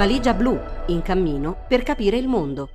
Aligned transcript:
Valigia 0.00 0.32
blu, 0.32 0.58
in 0.86 1.02
cammino 1.02 1.66
per 1.68 1.82
capire 1.82 2.16
il 2.16 2.26
mondo. 2.26 2.70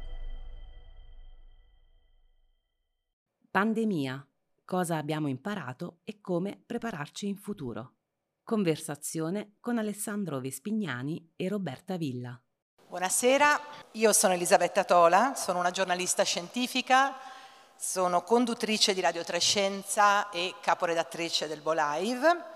Pandemia. 3.49 4.23
Cosa 4.63 4.97
abbiamo 4.97 5.27
imparato 5.27 6.01
e 6.03 6.21
come 6.21 6.61
prepararci 6.63 7.27
in 7.27 7.35
futuro. 7.35 7.93
Conversazione 8.43 9.55
con 9.59 9.79
Alessandro 9.79 10.39
Vespignani 10.39 11.33
e 11.35 11.47
Roberta 11.47 11.97
Villa. 11.97 12.39
Buonasera, 12.87 13.59
io 13.93 14.13
sono 14.13 14.33
Elisabetta 14.33 14.83
Tola, 14.83 15.33
sono 15.33 15.57
una 15.57 15.71
giornalista 15.71 16.21
scientifica, 16.21 17.15
sono 17.75 18.21
conduttrice 18.21 18.93
di 18.93 19.01
Radio 19.01 19.23
Trescenza 19.23 20.29
e 20.29 20.53
caporedattrice 20.61 21.47
del 21.47 21.61
Bolive 21.61 22.53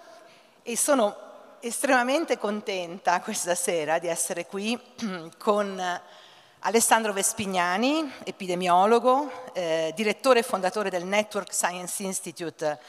e 0.62 0.78
sono 0.78 1.29
estremamente 1.62 2.38
contenta 2.38 3.20
questa 3.22 3.56
sera 3.56 4.00
di 4.00 4.08
essere 4.08 4.46
qui 4.46 4.80
con 5.38 6.02
Alessandro 6.60 7.14
Vespignani, 7.14 8.12
epidemiologo, 8.24 9.52
eh, 9.54 9.92
direttore 9.96 10.40
e 10.40 10.44
fondatore 10.44 10.90
del 10.90 11.06
Network 11.06 11.54
Science 11.54 12.04
Institute 12.04 12.80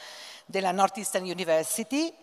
della 0.45 0.71
Northeastern 0.71 1.23
University. 1.23 2.13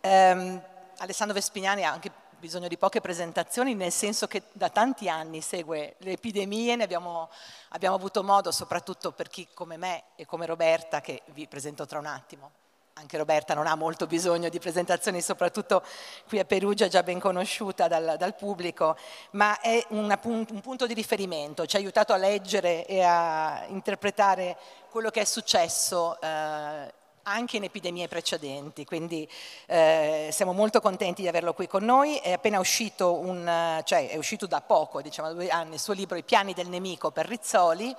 Eh, 0.00 0.60
Alessandro 0.98 1.34
Vespignani 1.34 1.84
ha 1.84 1.92
anche 1.92 2.10
bisogno 2.38 2.68
di 2.68 2.78
poche 2.78 3.00
presentazioni, 3.00 3.74
nel 3.74 3.92
senso 3.92 4.26
che 4.26 4.44
da 4.52 4.70
tanti 4.70 5.08
anni 5.08 5.40
segue 5.40 5.96
le 5.98 6.12
epidemie, 6.12 6.76
ne 6.76 6.84
abbiamo, 6.84 7.28
abbiamo 7.70 7.96
avuto 7.96 8.22
modo, 8.22 8.50
soprattutto 8.52 9.12
per 9.12 9.28
chi 9.28 9.48
come 9.52 9.76
me 9.76 10.04
e 10.14 10.24
come 10.24 10.46
Roberta, 10.46 11.00
che 11.00 11.22
vi 11.26 11.46
presento 11.48 11.84
tra 11.84 11.98
un 11.98 12.06
attimo, 12.06 12.52
anche 12.98 13.16
Roberta 13.16 13.54
non 13.54 13.68
ha 13.68 13.76
molto 13.76 14.08
bisogno 14.08 14.48
di 14.48 14.58
presentazioni, 14.58 15.20
soprattutto 15.22 15.84
qui 16.26 16.40
a 16.40 16.44
Perugia 16.44 16.88
già 16.88 17.04
ben 17.04 17.20
conosciuta 17.20 17.86
dal, 17.86 18.16
dal 18.18 18.34
pubblico, 18.34 18.96
ma 19.32 19.60
è 19.60 19.84
una, 19.90 20.18
un 20.24 20.60
punto 20.60 20.84
di 20.84 20.94
riferimento, 20.94 21.64
ci 21.64 21.76
ha 21.76 21.78
aiutato 21.78 22.12
a 22.12 22.16
leggere 22.16 22.84
e 22.86 23.00
a 23.02 23.64
interpretare 23.68 24.56
quello 24.90 25.10
che 25.10 25.20
è 25.20 25.24
successo 25.24 26.20
eh, 26.20 26.92
anche 27.22 27.56
in 27.56 27.62
epidemie 27.62 28.08
precedenti, 28.08 28.84
quindi 28.84 29.28
eh, 29.66 30.30
siamo 30.32 30.52
molto 30.52 30.80
contenti 30.80 31.22
di 31.22 31.28
averlo 31.28 31.54
qui 31.54 31.68
con 31.68 31.84
noi, 31.84 32.16
è 32.16 32.32
appena 32.32 32.58
uscito, 32.58 33.14
un, 33.14 33.80
cioè 33.84 34.08
è 34.08 34.16
uscito 34.16 34.46
da 34.46 34.60
poco, 34.60 35.00
diciamo 35.02 35.32
due 35.34 35.48
anni, 35.50 35.74
il 35.74 35.80
suo 35.80 35.92
libro 35.92 36.16
I 36.16 36.24
piani 36.24 36.52
del 36.52 36.68
nemico 36.68 37.12
per 37.12 37.26
Rizzoli. 37.26 37.94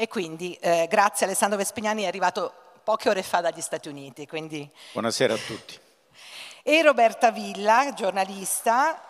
E 0.00 0.06
quindi 0.06 0.56
eh, 0.60 0.86
grazie 0.88 1.26
a 1.26 1.28
Alessandro 1.28 1.58
Vespignani 1.58 2.04
è 2.04 2.06
arrivato 2.06 2.52
poche 2.88 3.10
ore 3.10 3.22
fa 3.22 3.42
dagli 3.42 3.60
Stati 3.60 3.90
Uniti. 3.90 4.26
Quindi... 4.26 4.66
Buonasera 4.92 5.34
a 5.34 5.36
tutti. 5.36 5.78
E 6.62 6.80
Roberta 6.80 7.30
Villa, 7.30 7.92
giornalista, 7.92 9.04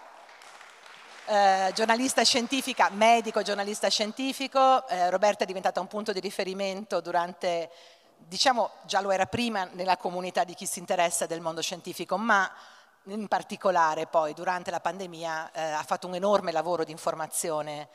eh, 1.27 1.71
giornalista 1.77 2.25
scientifica, 2.25 2.91
medico, 2.91 3.41
giornalista 3.43 3.87
scientifico. 3.89 4.85
Eh, 4.89 5.11
Roberta 5.11 5.45
è 5.45 5.47
diventata 5.47 5.79
un 5.79 5.87
punto 5.87 6.11
di 6.11 6.19
riferimento 6.19 7.01
durante, 7.01 7.71
diciamo 8.17 8.73
già 8.83 9.01
lo 9.01 9.13
era 9.13 9.27
prima 9.27 9.69
nella 9.71 9.97
comunità 9.97 10.43
di 10.43 10.55
chi 10.55 10.67
si 10.67 10.81
interessa 10.81 11.27
del 11.27 11.41
mondo 11.41 11.63
scientifico, 11.63 12.17
ma 12.17 12.53
in 13.05 13.29
particolare 13.29 14.09
poi 14.09 14.35
durante 14.35 14.73
la 14.73 14.81
pandemia 14.81 15.53
eh, 15.53 15.63
ha 15.63 15.85
fatto 15.85 16.09
un 16.09 16.17
enorme 16.17 16.51
lavoro 16.51 16.83
di 16.83 16.91
informazione 16.91 17.91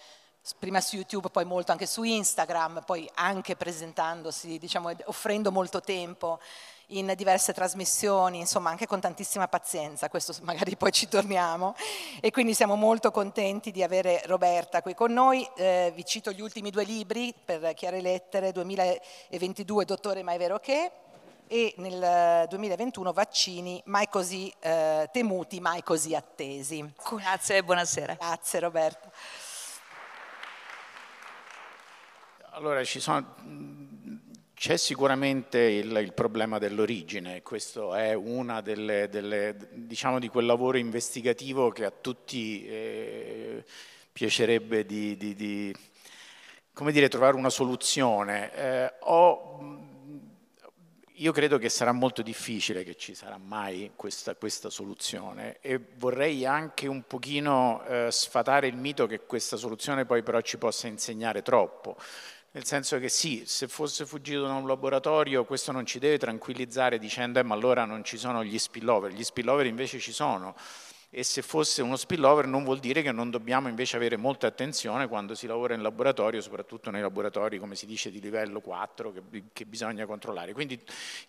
prima 0.59 0.81
su 0.81 0.95
YouTube, 0.95 1.29
poi 1.29 1.45
molto 1.45 1.71
anche 1.71 1.85
su 1.85 2.03
Instagram, 2.03 2.83
poi 2.85 3.09
anche 3.15 3.55
presentandosi, 3.55 4.57
diciamo, 4.57 4.91
offrendo 5.05 5.51
molto 5.51 5.79
tempo 5.79 6.39
in 6.87 7.13
diverse 7.15 7.53
trasmissioni, 7.53 8.39
insomma 8.39 8.69
anche 8.69 8.85
con 8.85 8.99
tantissima 8.99 9.47
pazienza, 9.47 10.09
questo 10.09 10.35
magari 10.41 10.75
poi 10.75 10.91
ci 10.91 11.07
torniamo 11.07 11.75
e 12.19 12.29
quindi 12.31 12.53
siamo 12.53 12.75
molto 12.75 13.09
contenti 13.09 13.71
di 13.71 13.81
avere 13.81 14.21
Roberta 14.25 14.81
qui 14.81 14.93
con 14.93 15.11
noi, 15.13 15.47
eh, 15.55 15.91
vi 15.95 16.03
cito 16.05 16.31
gli 16.31 16.41
ultimi 16.41 16.69
due 16.69 16.83
libri 16.83 17.33
per 17.33 17.73
Chiare 17.73 18.01
Lettere 18.01 18.51
2022 18.51 19.85
Dottore 19.85 20.23
ma 20.23 20.33
è 20.33 20.37
vero 20.37 20.59
che 20.59 20.91
e 21.47 21.73
nel 21.77 22.47
2021 22.47 23.11
vaccini 23.11 23.81
mai 23.85 24.07
così 24.07 24.51
eh, 24.59 25.07
temuti, 25.11 25.59
mai 25.59 25.83
così 25.83 26.15
attesi. 26.15 26.93
Grazie 27.09 27.57
e 27.57 27.63
buonasera. 27.63 28.15
Grazie 28.15 28.59
Roberta. 28.59 29.11
Allora, 32.55 32.83
c'è 32.83 34.77
sicuramente 34.77 35.57
il, 35.57 35.91
il, 35.97 36.13
problema 36.13 36.59
dell'origine, 36.59 37.41
questo 37.41 37.95
è 37.95 38.13
una 38.13 38.61
delle, 38.61 39.09
delle, 39.09 39.57
diciamo 39.71 40.19
di 40.19 40.27
quel 40.27 40.45
lavoro 40.45 40.77
investigativo 40.77 41.71
che 41.71 41.83
a 41.83 41.89
tutti 41.89 42.63
eh, 42.67 43.65
piacerebbe 44.11 44.85
di, 44.85 45.17
di, 45.17 45.33
di, 45.33 45.75
dire, 46.91 47.09
trovare 47.09 47.35
una 47.35 47.49
soluzione. 47.49 48.53
Eh, 48.53 48.93
ho, 48.99 49.79
io 51.17 51.31
credo 51.31 51.57
che 51.57 51.69
sarà 51.69 51.91
molto 51.91 52.21
difficile 52.21 52.83
che 52.83 52.95
ci 52.95 53.15
sarà 53.15 53.37
mai 53.37 53.93
questa, 53.95 54.35
questa 54.35 54.69
soluzione 54.69 55.57
e 55.59 55.79
vorrei 55.95 56.45
anche 56.45 56.85
un 56.85 57.01
pochino 57.07 57.83
eh, 57.85 58.09
sfatare 58.11 58.67
il 58.67 58.75
mito 58.75 59.07
che 59.07 59.21
questa 59.21 59.57
soluzione 59.57 60.05
poi 60.05 60.21
però 60.21 60.39
ci 60.41 60.59
possa 60.59 60.85
insegnare 60.85 61.41
troppo. 61.41 61.97
Nel 62.55 62.65
senso 62.65 62.99
che 62.99 63.09
sì, 63.09 63.45
se 63.47 63.67
fosse 63.67 64.05
fuggito 64.05 64.45
da 64.45 64.53
un 64.53 64.67
laboratorio 64.67 65.43
questo 65.43 65.71
non 65.71 65.87
ci 65.87 65.97
deve 65.97 66.19
tranquillizzare 66.19 66.99
dicendo 66.99 67.39
eh, 67.39 67.43
ma 67.43 67.55
allora 67.55 67.83
non 67.85 68.03
ci 68.03 68.15
sono 68.15 68.43
gli 68.43 68.59
spillover, 68.59 69.11
gli 69.11 69.23
spillover 69.23 69.65
invece 69.65 69.97
ci 69.97 70.11
sono 70.11 70.55
e 71.09 71.23
se 71.23 71.41
fosse 71.41 71.81
uno 71.81 71.95
spillover 71.95 72.45
non 72.45 72.63
vuol 72.63 72.77
dire 72.77 73.01
che 73.01 73.11
non 73.11 73.31
dobbiamo 73.31 73.69
invece 73.69 73.95
avere 73.95 74.17
molta 74.17 74.45
attenzione 74.45 75.07
quando 75.07 75.33
si 75.33 75.47
lavora 75.47 75.73
in 75.73 75.81
laboratorio, 75.81 76.41
soprattutto 76.41 76.91
nei 76.91 77.01
laboratori 77.01 77.57
come 77.57 77.73
si 77.73 77.87
dice 77.87 78.11
di 78.11 78.21
livello 78.21 78.61
4 78.61 79.11
che, 79.11 79.43
che 79.51 79.65
bisogna 79.65 80.05
controllare. 80.05 80.53
Quindi 80.53 80.79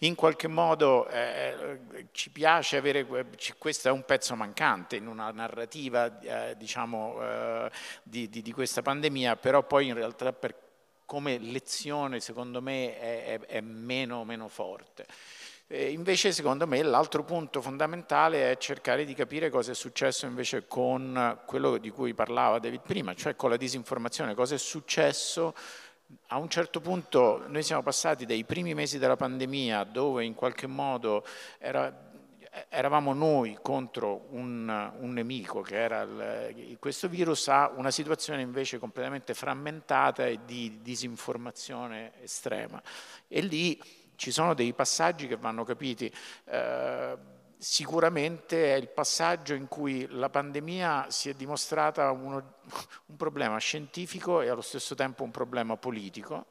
in 0.00 0.14
qualche 0.14 0.48
modo 0.48 1.08
eh, 1.08 2.06
ci 2.12 2.28
piace 2.30 2.76
avere, 2.76 3.06
questo 3.56 3.88
è 3.88 3.90
un 3.90 4.04
pezzo 4.04 4.34
mancante 4.34 4.96
in 4.96 5.06
una 5.06 5.30
narrativa 5.30 6.18
eh, 6.20 6.54
diciamo, 6.56 7.22
eh, 7.22 7.70
di, 8.02 8.28
di, 8.28 8.42
di 8.42 8.52
questa 8.52 8.82
pandemia, 8.82 9.36
però 9.36 9.66
poi 9.66 9.86
in 9.88 9.94
realtà 9.94 10.32
per 10.34 10.63
come 11.04 11.38
lezione 11.38 12.20
secondo 12.20 12.60
me 12.62 12.98
è, 12.98 13.24
è, 13.24 13.40
è 13.40 13.60
meno, 13.60 14.24
meno, 14.24 14.48
forte. 14.48 15.06
E 15.66 15.90
invece 15.90 16.32
secondo 16.32 16.66
me 16.66 16.82
l'altro 16.82 17.24
punto 17.24 17.62
fondamentale 17.62 18.50
è 18.50 18.56
cercare 18.58 19.04
di 19.04 19.14
capire 19.14 19.48
cosa 19.50 19.72
è 19.72 19.74
successo 19.74 20.26
invece 20.26 20.66
con 20.66 21.40
quello 21.46 21.78
di 21.78 21.90
cui 21.90 22.14
parlava 22.14 22.58
David 22.58 22.82
prima, 22.82 23.14
cioè 23.14 23.34
con 23.34 23.50
la 23.50 23.56
disinformazione, 23.56 24.34
cosa 24.34 24.54
è 24.54 24.58
successo 24.58 25.54
a 26.28 26.38
un 26.38 26.48
certo 26.48 26.80
punto 26.80 27.44
noi 27.48 27.62
siamo 27.62 27.82
passati 27.82 28.26
dai 28.26 28.44
primi 28.44 28.74
mesi 28.74 28.98
della 28.98 29.16
pandemia 29.16 29.84
dove 29.84 30.24
in 30.24 30.34
qualche 30.34 30.66
modo 30.66 31.24
era 31.58 32.12
eravamo 32.68 33.12
noi 33.12 33.58
contro 33.60 34.26
un, 34.30 34.92
un 34.98 35.12
nemico 35.12 35.60
che 35.60 35.76
era 35.76 36.02
il, 36.02 36.76
questo 36.78 37.08
virus 37.08 37.48
a 37.48 37.72
una 37.74 37.90
situazione 37.90 38.42
invece 38.42 38.78
completamente 38.78 39.34
frammentata 39.34 40.26
e 40.26 40.40
di 40.44 40.80
disinformazione 40.82 42.12
estrema. 42.22 42.80
E 43.26 43.40
lì 43.40 43.80
ci 44.16 44.30
sono 44.30 44.54
dei 44.54 44.72
passaggi 44.72 45.26
che 45.26 45.36
vanno 45.36 45.64
capiti. 45.64 46.12
Eh, 46.44 47.16
sicuramente 47.56 48.74
è 48.74 48.76
il 48.76 48.88
passaggio 48.88 49.54
in 49.54 49.68
cui 49.68 50.06
la 50.10 50.28
pandemia 50.28 51.06
si 51.08 51.30
è 51.30 51.34
dimostrata 51.34 52.10
uno, 52.10 52.56
un 53.06 53.16
problema 53.16 53.56
scientifico 53.58 54.42
e 54.42 54.48
allo 54.48 54.60
stesso 54.60 54.94
tempo 54.94 55.24
un 55.24 55.30
problema 55.30 55.76
politico 55.76 56.46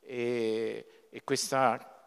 e, 0.00 1.06
e 1.08 1.24
questa 1.24 1.99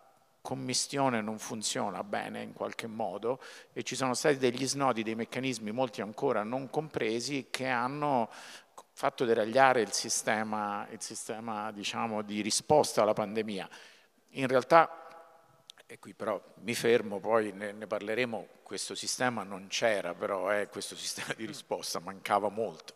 commistione 0.44 1.22
non 1.22 1.40
funziona 1.40 2.04
bene 2.04 2.42
in 2.42 2.52
qualche 2.52 2.86
modo 2.86 3.40
e 3.72 3.82
ci 3.84 3.96
sono 3.96 4.14
stati 4.14 4.38
degli 4.38 4.68
snodi, 4.68 5.02
dei 5.02 5.16
meccanismi, 5.16 5.72
molti 5.72 6.02
ancora 6.02 6.44
non 6.44 6.70
compresi, 6.70 7.48
che 7.50 7.68
hanno 7.68 8.30
fatto 8.92 9.24
deragliare 9.24 9.82
il 9.82 9.94
sistema, 9.94 10.86
il 10.92 11.02
sistema 11.02 11.72
diciamo, 11.72 12.22
di 12.22 12.42
risposta 12.42 13.02
alla 13.02 13.14
pandemia. 13.14 13.68
In 14.32 14.48
realtà, 14.48 15.08
e 15.86 15.98
qui 15.98 16.14
però 16.14 16.42
mi 16.56 16.76
fermo, 16.76 17.20
poi 17.20 17.54
ne, 17.54 17.72
ne 17.72 17.88
parleremo, 17.88 18.48
questo 18.64 18.96
sistema 18.96 19.44
non 19.44 19.68
c'era, 19.70 20.14
però 20.14 20.52
eh, 20.52 20.68
questo 20.68 20.96
sistema 20.98 21.34
di 21.36 21.46
risposta 21.46 22.00
mancava 22.00 22.50
molto. 22.50 22.94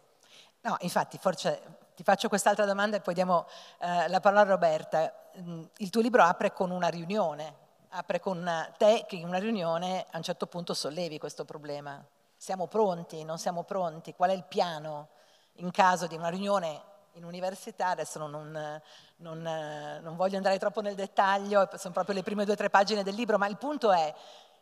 No, 0.62 0.76
infatti, 0.82 1.18
forse 1.18 1.77
ti 1.98 2.04
faccio 2.04 2.30
quest'altra 2.30 2.66
domanda 2.66 2.98
e 2.98 3.00
poi 3.00 3.16
diamo 3.16 3.48
eh, 3.80 4.08
la 4.08 4.20
parola 4.20 4.42
a 4.42 4.44
Roberta. 4.44 5.12
Mm, 5.40 5.64
il 5.78 5.90
tuo 5.90 6.00
libro 6.00 6.22
apre 6.22 6.54
con 6.54 6.70
una 6.70 6.90
riunione, 6.90 7.56
apre 7.90 8.20
con 8.20 8.48
te 8.78 9.06
che 9.08 9.16
in 9.16 9.26
una 9.26 9.40
riunione 9.40 10.06
a 10.12 10.18
un 10.18 10.22
certo 10.22 10.46
punto 10.46 10.76
sollevi 10.76 11.18
questo 11.18 11.44
problema. 11.44 12.00
Siamo 12.36 12.68
pronti, 12.68 13.24
non 13.24 13.40
siamo 13.40 13.64
pronti? 13.64 14.14
Qual 14.14 14.30
è 14.30 14.34
il 14.34 14.44
piano 14.44 15.08
in 15.54 15.72
caso 15.72 16.06
di 16.06 16.16
una 16.16 16.30
riunione 16.30 16.82
in 17.14 17.24
università? 17.24 17.88
Adesso 17.88 18.20
non, 18.28 18.80
non, 19.16 19.42
non 19.42 20.16
voglio 20.16 20.38
andare 20.38 20.60
troppo 20.60 20.82
nel 20.82 20.94
dettaglio, 20.94 21.68
sono 21.78 21.96
proprio 21.96 22.14
le 22.14 22.22
prime 22.22 22.44
due 22.44 22.54
o 22.54 22.58
tre 22.58 22.70
pagine 22.70 23.02
del 23.02 23.16
libro, 23.16 23.40
ma 23.40 23.48
il 23.48 23.58
punto 23.58 23.92
è, 23.92 24.14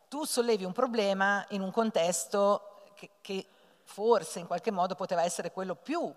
tu 0.07 0.23
sollevi 0.23 0.63
un 0.63 0.71
problema 0.71 1.45
in 1.49 1.59
un 1.59 1.71
contesto 1.71 2.83
che, 2.93 3.09
che 3.19 3.45
forse 3.83 4.39
in 4.39 4.47
qualche 4.47 4.71
modo 4.71 4.95
poteva 4.95 5.23
essere 5.23 5.51
quello 5.51 5.75
più 5.75 6.15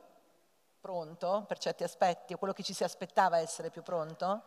pronto 0.81 1.45
per 1.47 1.59
certi 1.59 1.85
aspetti, 1.85 2.33
o 2.33 2.39
quello 2.39 2.53
che 2.53 2.63
ci 2.63 2.73
si 2.73 2.85
aspettava 2.85 3.39
essere 3.39 3.71
più 3.71 3.83
pronto, 3.83 4.43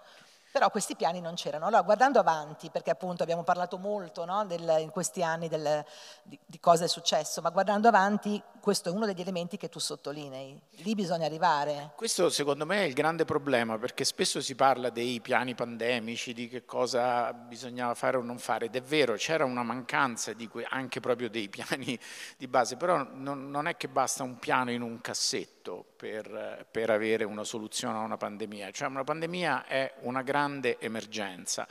però 0.52 0.70
questi 0.70 0.96
piani 0.96 1.22
non 1.22 1.36
c'erano. 1.36 1.66
Allora, 1.66 1.82
guardando 1.82 2.20
avanti, 2.20 2.70
perché 2.70 2.92
appunto 2.92 3.24
abbiamo 3.24 3.44
parlato 3.44 3.78
molto 3.78 4.26
no, 4.26 4.46
del, 4.46 4.78
in 4.80 4.90
questi 4.90 5.24
anni 5.24 5.48
del, 5.48 5.84
di, 6.24 6.38
di, 6.46 6.60
cosa 6.60 6.84
è 6.84 6.88
successo, 6.88 7.42
ma 7.42 7.50
guardando 7.50 7.88
avanti, 7.88 8.42
questo 8.60 8.90
è 8.90 8.92
uno 8.92 9.06
degli 9.06 9.22
elementi 9.22 9.56
che 9.56 9.70
tu 9.70 9.80
sottolinei. 9.80 10.62
Lì 10.84 10.94
bisogna 10.94 11.26
arrivare. 11.26 11.92
Questo 11.96 12.30
secondo 12.30 12.66
me 12.66 12.82
è 12.82 12.86
il 12.86 12.94
grande 12.94 13.24
problema, 13.24 13.78
perché 13.78 14.04
spesso 14.04 14.42
si 14.42 14.54
parla 14.54 14.90
dei 14.90 15.22
piani 15.22 15.56
pandemici, 15.56 16.34
di 16.34 16.50
che 16.50 16.66
cosa 16.66 17.32
bisognava 17.32 17.96
fare 17.96 18.18
o 18.18 18.22
non 18.22 18.38
fare, 18.38 18.66
ed 18.66 18.76
è 18.76 18.82
vero, 18.82 19.14
c'era 19.14 19.46
una 19.46 19.64
mancanza 19.64 20.34
que, 20.50 20.66
anche 20.70 21.00
proprio 21.00 21.30
dei 21.30 21.48
piani 21.50 21.98
di 22.38 22.48
base, 22.48 22.76
però 22.76 23.08
non, 23.14 23.50
non 23.50 23.68
è 23.68 23.78
che 23.78 23.88
basta 23.88 24.24
un 24.24 24.38
piano 24.38 24.72
in 24.72 24.82
un 24.82 25.00
cassetto 25.00 25.61
per, 25.96 26.68
per 26.70 26.90
avere 26.90 27.24
una 27.24 27.44
soluzione 27.44 27.98
a 27.98 28.02
una 28.02 28.18
pandemia, 28.18 28.72
cioè 28.72 28.88
una 28.88 29.04
pandemia 29.04 29.66
è 29.66 29.94
una 30.02 30.22
grande 30.22 30.40
grande 30.42 30.80
emergenza. 30.80 31.68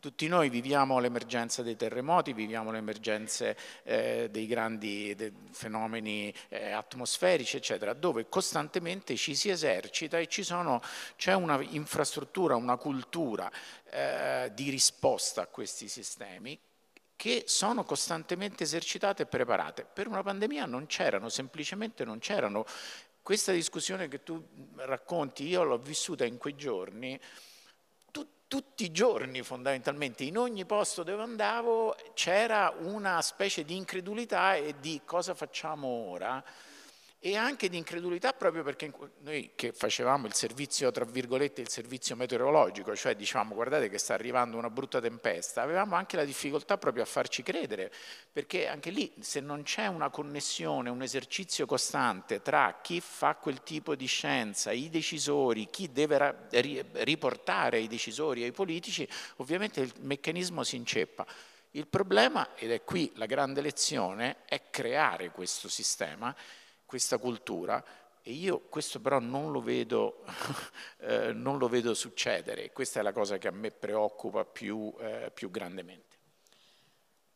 Tutti 0.00 0.28
noi 0.28 0.48
viviamo 0.48 1.00
l'emergenza 1.00 1.62
dei 1.62 1.74
terremoti, 1.74 2.32
viviamo 2.32 2.70
le 2.70 2.78
emergenze 2.78 3.56
eh, 3.82 4.28
dei 4.30 4.46
grandi 4.46 5.12
de 5.16 5.32
fenomeni 5.50 6.32
eh, 6.48 6.70
atmosferici, 6.70 7.56
eccetera, 7.56 7.94
dove 7.94 8.28
costantemente 8.28 9.16
ci 9.16 9.34
si 9.34 9.50
esercita 9.50 10.18
e 10.18 10.28
c'è 10.28 11.34
una 11.34 11.60
infrastruttura, 11.70 12.54
una 12.54 12.76
cultura 12.76 13.50
eh, 13.90 14.52
di 14.54 14.70
risposta 14.70 15.42
a 15.42 15.46
questi 15.46 15.88
sistemi 15.88 16.58
che 17.18 17.42
sono 17.46 17.82
costantemente 17.82 18.62
esercitate 18.62 19.24
e 19.24 19.26
preparate. 19.26 19.84
Per 19.84 20.06
una 20.06 20.22
pandemia 20.22 20.66
non 20.66 20.86
c'erano, 20.86 21.28
semplicemente 21.28 22.04
non 22.04 22.20
c'erano. 22.20 22.64
Questa 23.28 23.52
discussione 23.52 24.08
che 24.08 24.22
tu 24.22 24.42
racconti, 24.76 25.46
io 25.46 25.62
l'ho 25.62 25.76
vissuta 25.76 26.24
in 26.24 26.38
quei 26.38 26.56
giorni, 26.56 27.20
tutti 28.10 28.84
i 28.84 28.90
giorni 28.90 29.42
fondamentalmente, 29.42 30.24
in 30.24 30.38
ogni 30.38 30.64
posto 30.64 31.02
dove 31.02 31.22
andavo 31.22 31.94
c'era 32.14 32.74
una 32.78 33.20
specie 33.20 33.64
di 33.64 33.76
incredulità 33.76 34.54
e 34.54 34.76
di 34.80 35.02
cosa 35.04 35.34
facciamo 35.34 35.86
ora 35.86 36.42
e 37.20 37.36
anche 37.36 37.68
di 37.68 37.76
incredulità 37.76 38.32
proprio 38.32 38.62
perché 38.62 38.92
noi 39.22 39.50
che 39.56 39.72
facevamo 39.72 40.26
il 40.26 40.34
servizio, 40.34 40.92
tra 40.92 41.04
virgolette, 41.04 41.60
il 41.60 41.68
servizio 41.68 42.14
meteorologico, 42.14 42.94
cioè 42.94 43.16
diciamo 43.16 43.54
guardate 43.54 43.88
che 43.88 43.98
sta 43.98 44.14
arrivando 44.14 44.56
una 44.56 44.70
brutta 44.70 45.00
tempesta, 45.00 45.62
avevamo 45.62 45.96
anche 45.96 46.14
la 46.14 46.24
difficoltà 46.24 46.78
proprio 46.78 47.02
a 47.02 47.06
farci 47.06 47.42
credere, 47.42 47.92
perché 48.32 48.68
anche 48.68 48.90
lì 48.90 49.12
se 49.18 49.40
non 49.40 49.64
c'è 49.64 49.88
una 49.88 50.10
connessione, 50.10 50.90
un 50.90 51.02
esercizio 51.02 51.66
costante 51.66 52.40
tra 52.40 52.78
chi 52.80 53.00
fa 53.00 53.34
quel 53.34 53.64
tipo 53.64 53.96
di 53.96 54.06
scienza, 54.06 54.70
i 54.70 54.88
decisori, 54.88 55.68
chi 55.70 55.90
deve 55.90 56.46
riportare 57.02 57.80
i 57.80 57.88
decisori 57.88 58.44
ai 58.44 58.52
politici, 58.52 59.08
ovviamente 59.36 59.80
il 59.80 59.92
meccanismo 60.02 60.62
si 60.62 60.76
inceppa. 60.76 61.26
Il 61.72 61.86
problema, 61.86 62.54
ed 62.54 62.70
è 62.70 62.82
qui 62.82 63.12
la 63.16 63.26
grande 63.26 63.60
lezione, 63.60 64.44
è 64.46 64.70
creare 64.70 65.30
questo 65.30 65.68
sistema 65.68 66.34
questa 66.88 67.18
cultura 67.18 67.84
e 68.22 68.32
io 68.32 68.62
questo 68.70 68.98
però 68.98 69.18
non 69.18 69.52
lo 69.52 69.60
vedo, 69.60 70.24
eh, 71.00 71.34
non 71.34 71.58
lo 71.58 71.68
vedo 71.68 71.92
succedere, 71.92 72.72
questa 72.72 73.00
è 73.00 73.02
la 73.02 73.12
cosa 73.12 73.36
che 73.36 73.46
a 73.46 73.52
me 73.52 73.70
preoccupa 73.70 74.46
più, 74.46 74.94
eh, 74.98 75.30
più 75.32 75.50
grandemente. 75.50 76.16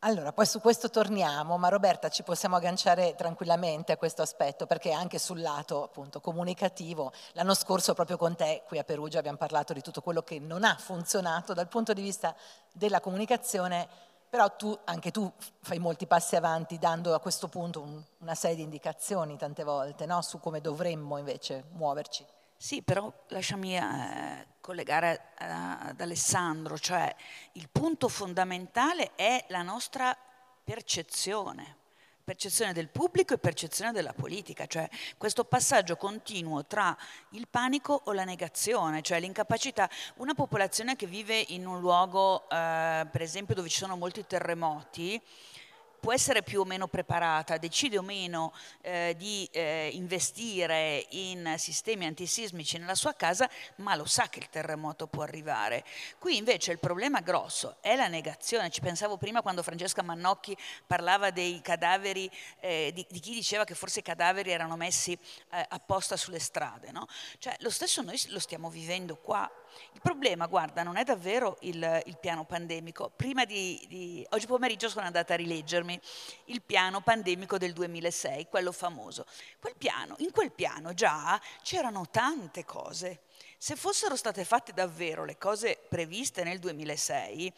Allora, 0.04 0.32
poi 0.32 0.46
su 0.46 0.58
questo 0.60 0.90
torniamo, 0.90 1.58
ma 1.58 1.68
Roberta 1.68 2.08
ci 2.08 2.24
possiamo 2.24 2.56
agganciare 2.56 3.14
tranquillamente 3.14 3.92
a 3.92 3.96
questo 3.96 4.22
aspetto, 4.22 4.66
perché 4.66 4.90
anche 4.90 5.18
sul 5.20 5.40
lato 5.40 5.84
appunto 5.84 6.20
comunicativo, 6.20 7.12
l'anno 7.34 7.54
scorso 7.54 7.94
proprio 7.94 8.16
con 8.16 8.34
te 8.34 8.62
qui 8.66 8.78
a 8.78 8.84
Perugia 8.84 9.18
abbiamo 9.20 9.36
parlato 9.36 9.72
di 9.72 9.82
tutto 9.82 10.00
quello 10.00 10.22
che 10.22 10.40
non 10.40 10.64
ha 10.64 10.76
funzionato 10.76 11.52
dal 11.52 11.68
punto 11.68 11.92
di 11.92 12.02
vista 12.02 12.34
della 12.72 13.00
comunicazione 13.00 13.86
però 14.32 14.56
tu, 14.56 14.74
anche 14.84 15.10
tu 15.10 15.30
fai 15.60 15.78
molti 15.78 16.06
passi 16.06 16.36
avanti 16.36 16.78
dando 16.78 17.12
a 17.12 17.20
questo 17.20 17.48
punto 17.48 17.82
un, 17.82 18.02
una 18.20 18.34
serie 18.34 18.56
di 18.56 18.62
indicazioni 18.62 19.36
tante 19.36 19.62
volte 19.62 20.06
no? 20.06 20.22
su 20.22 20.40
come 20.40 20.62
dovremmo 20.62 21.18
invece 21.18 21.64
muoverci. 21.72 22.24
Sì, 22.56 22.80
però 22.80 23.12
lasciami 23.28 23.76
eh, 23.76 24.46
collegare 24.62 25.32
eh, 25.38 25.44
ad 25.44 26.00
Alessandro, 26.00 26.78
cioè 26.78 27.14
il 27.52 27.68
punto 27.68 28.08
fondamentale 28.08 29.10
è 29.16 29.44
la 29.48 29.60
nostra 29.60 30.16
percezione 30.64 31.80
percezione 32.32 32.72
del 32.72 32.88
pubblico 32.88 33.34
e 33.34 33.38
percezione 33.38 33.92
della 33.92 34.14
politica, 34.14 34.64
cioè 34.64 34.88
questo 35.18 35.44
passaggio 35.44 35.96
continuo 35.96 36.64
tra 36.64 36.96
il 37.32 37.46
panico 37.46 38.00
o 38.04 38.12
la 38.12 38.24
negazione, 38.24 39.02
cioè 39.02 39.20
l'incapacità, 39.20 39.88
una 40.16 40.32
popolazione 40.32 40.96
che 40.96 41.06
vive 41.06 41.44
in 41.48 41.66
un 41.66 41.78
luogo, 41.80 42.48
eh, 42.48 43.06
per 43.10 43.20
esempio, 43.20 43.54
dove 43.54 43.68
ci 43.68 43.76
sono 43.76 43.96
molti 43.96 44.24
terremoti, 44.26 45.20
può 46.02 46.12
essere 46.12 46.42
più 46.42 46.62
o 46.62 46.64
meno 46.64 46.88
preparata, 46.88 47.58
decide 47.58 47.96
o 47.96 48.02
meno 48.02 48.52
eh, 48.80 49.14
di 49.16 49.48
eh, 49.52 49.88
investire 49.92 51.06
in 51.10 51.54
sistemi 51.58 52.06
antisismici 52.06 52.76
nella 52.76 52.96
sua 52.96 53.14
casa, 53.14 53.48
ma 53.76 53.94
lo 53.94 54.04
sa 54.04 54.28
che 54.28 54.40
il 54.40 54.48
terremoto 54.48 55.06
può 55.06 55.22
arrivare. 55.22 55.84
Qui 56.18 56.36
invece 56.36 56.72
il 56.72 56.80
problema 56.80 57.20
grosso 57.20 57.76
è 57.80 57.94
la 57.94 58.08
negazione. 58.08 58.68
Ci 58.70 58.80
pensavo 58.80 59.16
prima 59.16 59.42
quando 59.42 59.62
Francesca 59.62 60.02
Mannocchi 60.02 60.56
parlava 60.88 61.30
dei 61.30 61.60
cadaveri, 61.60 62.28
eh, 62.58 62.90
di, 62.92 63.06
di, 63.08 63.20
chi 63.20 63.32
diceva 63.32 63.62
che 63.62 63.76
forse 63.76 64.00
i 64.00 64.02
cadaveri 64.02 64.50
erano 64.50 64.74
messi 64.74 65.12
eh, 65.12 65.64
apposta 65.68 66.16
sulle 66.16 66.40
strade. 66.40 66.90
No? 66.90 67.06
Cioè, 67.38 67.54
lo 67.60 67.70
stesso 67.70 68.02
noi 68.02 68.20
lo 68.30 68.40
stiamo 68.40 68.70
vivendo 68.70 69.14
qua 69.18 69.48
il 69.92 70.00
problema, 70.00 70.46
guarda, 70.46 70.82
non 70.82 70.96
è 70.96 71.04
davvero 71.04 71.56
il, 71.60 72.02
il 72.06 72.18
piano 72.18 72.44
pandemico. 72.44 73.12
Di, 73.16 73.84
di, 73.88 74.26
Oggi 74.30 74.46
pomeriggio 74.46 74.88
sono 74.88 75.06
andata 75.06 75.34
a 75.34 75.36
rileggermi 75.36 75.91
il 76.46 76.62
piano 76.62 77.00
pandemico 77.00 77.58
del 77.58 77.72
2006, 77.72 78.46
quello 78.48 78.72
famoso. 78.72 79.26
Quel 79.58 79.74
piano, 79.76 80.14
in 80.18 80.30
quel 80.30 80.52
piano 80.52 80.94
già 80.94 81.40
c'erano 81.62 82.08
tante 82.10 82.64
cose. 82.64 83.22
Se 83.58 83.76
fossero 83.76 84.16
state 84.16 84.44
fatte 84.44 84.72
davvero 84.72 85.24
le 85.24 85.38
cose 85.38 85.78
previste 85.88 86.42
nel 86.42 86.58
2006, 86.58 87.52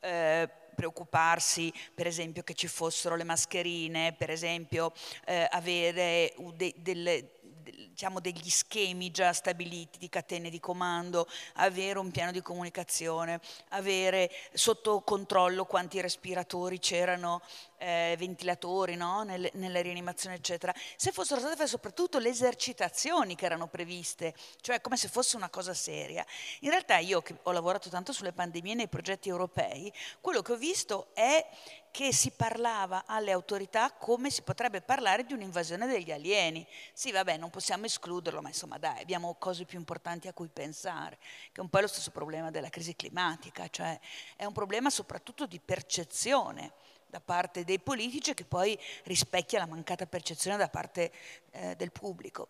eh, 0.00 0.50
preoccuparsi 0.74 1.72
per 1.94 2.06
esempio 2.06 2.42
che 2.42 2.54
ci 2.54 2.66
fossero 2.66 3.16
le 3.16 3.24
mascherine, 3.24 4.14
per 4.14 4.30
esempio 4.30 4.92
eh, 5.26 5.46
avere 5.50 6.34
de, 6.54 6.74
delle 6.78 7.40
diciamo, 7.62 8.20
degli 8.20 8.50
schemi 8.50 9.10
già 9.10 9.32
stabiliti 9.32 9.98
di 9.98 10.08
catene 10.08 10.50
di 10.50 10.58
comando, 10.58 11.28
avere 11.54 11.98
un 11.98 12.10
piano 12.10 12.32
di 12.32 12.42
comunicazione, 12.42 13.40
avere 13.68 14.30
sotto 14.52 15.02
controllo 15.02 15.64
quanti 15.64 16.00
respiratori 16.00 16.78
c'erano, 16.78 17.42
eh, 17.82 18.14
ventilatori 18.16 18.94
no? 18.94 19.24
Nel, 19.24 19.50
nella 19.54 19.82
rianimazione, 19.82 20.36
eccetera. 20.36 20.72
Se 20.96 21.10
fossero 21.10 21.40
state 21.40 21.56
fatte 21.56 21.68
soprattutto 21.68 22.18
le 22.18 22.28
esercitazioni 22.28 23.34
che 23.34 23.44
erano 23.44 23.66
previste, 23.66 24.34
cioè 24.60 24.80
come 24.80 24.96
se 24.96 25.08
fosse 25.08 25.36
una 25.36 25.50
cosa 25.50 25.74
seria. 25.74 26.24
In 26.60 26.70
realtà 26.70 26.98
io 26.98 27.20
che 27.22 27.36
ho 27.42 27.50
lavorato 27.50 27.88
tanto 27.88 28.12
sulle 28.12 28.32
pandemie 28.32 28.74
nei 28.74 28.88
progetti 28.88 29.28
europei, 29.28 29.92
quello 30.20 30.42
che 30.42 30.52
ho 30.52 30.56
visto 30.56 31.08
è 31.14 31.44
che 31.90 32.10
si 32.12 32.30
parlava 32.30 33.04
alle 33.04 33.32
autorità 33.32 33.92
come 33.92 34.30
si 34.30 34.40
potrebbe 34.40 34.80
parlare 34.80 35.24
di 35.24 35.34
un'invasione 35.34 35.86
degli 35.86 36.10
alieni. 36.10 36.66
Sì, 36.94 37.12
vabbè, 37.12 37.36
non 37.36 37.50
possiamo 37.50 37.84
escluderlo, 37.84 38.40
ma 38.40 38.48
insomma 38.48 38.78
dai, 38.78 39.02
abbiamo 39.02 39.34
cose 39.38 39.66
più 39.66 39.78
importanti 39.78 40.26
a 40.26 40.32
cui 40.32 40.48
pensare, 40.48 41.18
che 41.18 41.60
è 41.60 41.60
un 41.60 41.68
po' 41.68 41.80
lo 41.80 41.86
stesso 41.86 42.10
problema 42.10 42.50
della 42.50 42.70
crisi 42.70 42.96
climatica, 42.96 43.68
cioè 43.68 43.98
è 44.36 44.46
un 44.46 44.54
problema 44.54 44.88
soprattutto 44.88 45.46
di 45.46 45.60
percezione 45.60 46.72
da 47.12 47.20
parte 47.20 47.62
dei 47.64 47.78
politici 47.78 48.32
che 48.32 48.46
poi 48.46 48.78
rispecchia 49.04 49.58
la 49.58 49.66
mancata 49.66 50.06
percezione 50.06 50.56
da 50.56 50.68
parte 50.68 51.12
eh, 51.50 51.76
del 51.76 51.92
pubblico. 51.92 52.48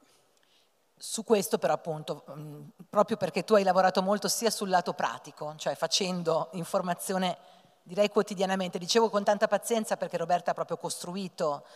Su 0.96 1.24
questo 1.24 1.58
però 1.58 1.72
appunto, 1.72 2.22
mh, 2.28 2.84
proprio 2.88 3.16
perché 3.16 3.42
tu 3.42 3.54
hai 3.54 3.64
lavorato 3.64 4.02
molto 4.02 4.28
sia 4.28 4.50
sul 4.50 4.68
lato 4.68 4.92
pratico, 4.92 5.52
cioè 5.56 5.74
facendo 5.74 6.50
informazione 6.52 7.36
direi 7.82 8.08
quotidianamente. 8.08 8.78
Dicevo 8.78 9.10
con 9.10 9.24
tanta 9.24 9.48
pazienza 9.48 9.96
perché 9.96 10.16
Roberta 10.16 10.52
ha 10.52 10.54
proprio 10.54 10.76
costruito 10.76 11.66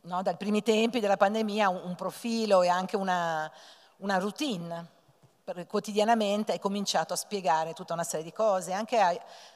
no, 0.00 0.20
dai 0.22 0.36
primi 0.36 0.60
tempi 0.60 0.98
della 0.98 1.16
pandemia 1.16 1.68
un, 1.68 1.82
un 1.84 1.94
profilo 1.94 2.62
e 2.62 2.68
anche 2.68 2.96
una, 2.96 3.48
una 3.98 4.18
routine. 4.18 4.90
Quotidianamente 5.68 6.50
hai 6.50 6.58
cominciato 6.58 7.12
a 7.12 7.16
spiegare 7.16 7.74
tutta 7.74 7.92
una 7.92 8.02
serie 8.02 8.24
di 8.24 8.32
cose, 8.32 8.72
anche 8.72 8.98
a, 8.98 9.14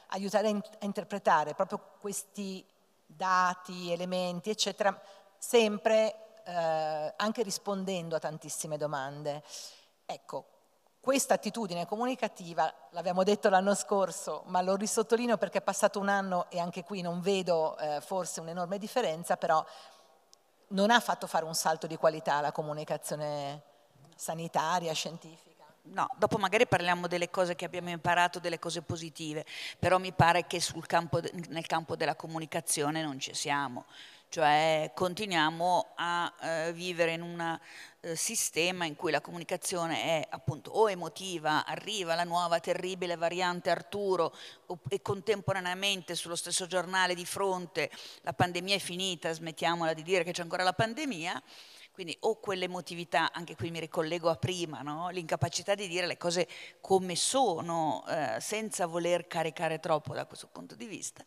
aiutare 0.09 0.49
a 0.49 0.85
interpretare 0.85 1.53
proprio 1.55 1.81
questi 1.99 2.65
dati, 3.15 3.91
elementi, 3.91 4.49
eccetera, 4.49 4.99
sempre 5.37 6.41
eh, 6.43 7.13
anche 7.15 7.43
rispondendo 7.43 8.15
a 8.15 8.19
tantissime 8.19 8.77
domande. 8.77 9.43
Ecco, 10.05 10.45
questa 10.99 11.35
attitudine 11.35 11.85
comunicativa, 11.85 12.71
l'abbiamo 12.91 13.23
detto 13.23 13.49
l'anno 13.49 13.73
scorso, 13.73 14.43
ma 14.45 14.61
lo 14.61 14.75
risottolineo 14.75 15.37
perché 15.37 15.59
è 15.59 15.61
passato 15.61 15.99
un 15.99 16.09
anno 16.09 16.49
e 16.49 16.59
anche 16.59 16.83
qui 16.83 17.01
non 17.01 17.21
vedo 17.21 17.77
eh, 17.77 18.01
forse 18.01 18.41
un'enorme 18.41 18.77
differenza, 18.77 19.37
però 19.37 19.63
non 20.69 20.91
ha 20.91 20.99
fatto 20.99 21.25
fare 21.25 21.45
un 21.45 21.55
salto 21.55 21.87
di 21.87 21.97
qualità 21.97 22.35
alla 22.35 22.51
comunicazione 22.51 23.63
sanitaria, 24.15 24.93
scientifica. 24.93 25.48
No, 25.91 26.07
dopo 26.17 26.37
magari 26.37 26.67
parliamo 26.67 27.07
delle 27.07 27.31
cose 27.31 27.55
che 27.55 27.65
abbiamo 27.65 27.89
imparato, 27.89 28.39
delle 28.39 28.59
cose 28.59 28.83
positive, 28.83 29.43
però 29.79 29.97
mi 29.97 30.11
pare 30.11 30.45
che 30.45 30.61
campo, 30.85 31.19
nel 31.47 31.65
campo 31.65 31.95
della 31.95 32.15
comunicazione 32.15 33.01
non 33.01 33.19
ci 33.19 33.33
siamo, 33.33 33.85
cioè 34.29 34.91
continuiamo 34.93 35.93
a 35.95 36.31
eh, 36.41 36.73
vivere 36.73 37.13
in 37.13 37.23
un 37.23 37.59
eh, 38.01 38.15
sistema 38.15 38.85
in 38.85 38.95
cui 38.95 39.09
la 39.09 39.19
comunicazione 39.19 40.03
è 40.03 40.27
appunto 40.29 40.69
o 40.69 40.91
emotiva, 40.91 41.65
arriva 41.65 42.13
la 42.13 42.23
nuova 42.23 42.59
terribile 42.59 43.15
variante 43.15 43.71
Arturo 43.71 44.35
e 44.89 45.01
contemporaneamente 45.01 46.13
sullo 46.13 46.35
stesso 46.35 46.67
giornale 46.67 47.15
di 47.15 47.25
fronte 47.25 47.89
la 48.21 48.33
pandemia 48.33 48.75
è 48.75 48.79
finita, 48.79 49.33
smettiamola 49.33 49.93
di 49.95 50.03
dire 50.03 50.23
che 50.23 50.33
c'è 50.33 50.43
ancora 50.43 50.61
la 50.61 50.73
pandemia, 50.73 51.41
quindi 51.99 52.15
o 52.21 52.39
quell'emotività, 52.39 53.29
anche 53.33 53.57
qui 53.57 53.71
mi 53.71 53.79
ricollego 53.81 54.29
a 54.29 54.37
prima, 54.37 54.81
no? 54.81 55.09
l'incapacità 55.09 55.75
di 55.75 55.85
dire 55.89 56.07
le 56.07 56.15
cose 56.15 56.47
come 56.79 57.17
sono, 57.17 58.05
eh, 58.07 58.37
senza 58.39 58.85
voler 58.85 59.27
caricare 59.27 59.81
troppo 59.81 60.13
da 60.13 60.25
questo 60.25 60.47
punto 60.47 60.75
di 60.75 60.85
vista. 60.85 61.25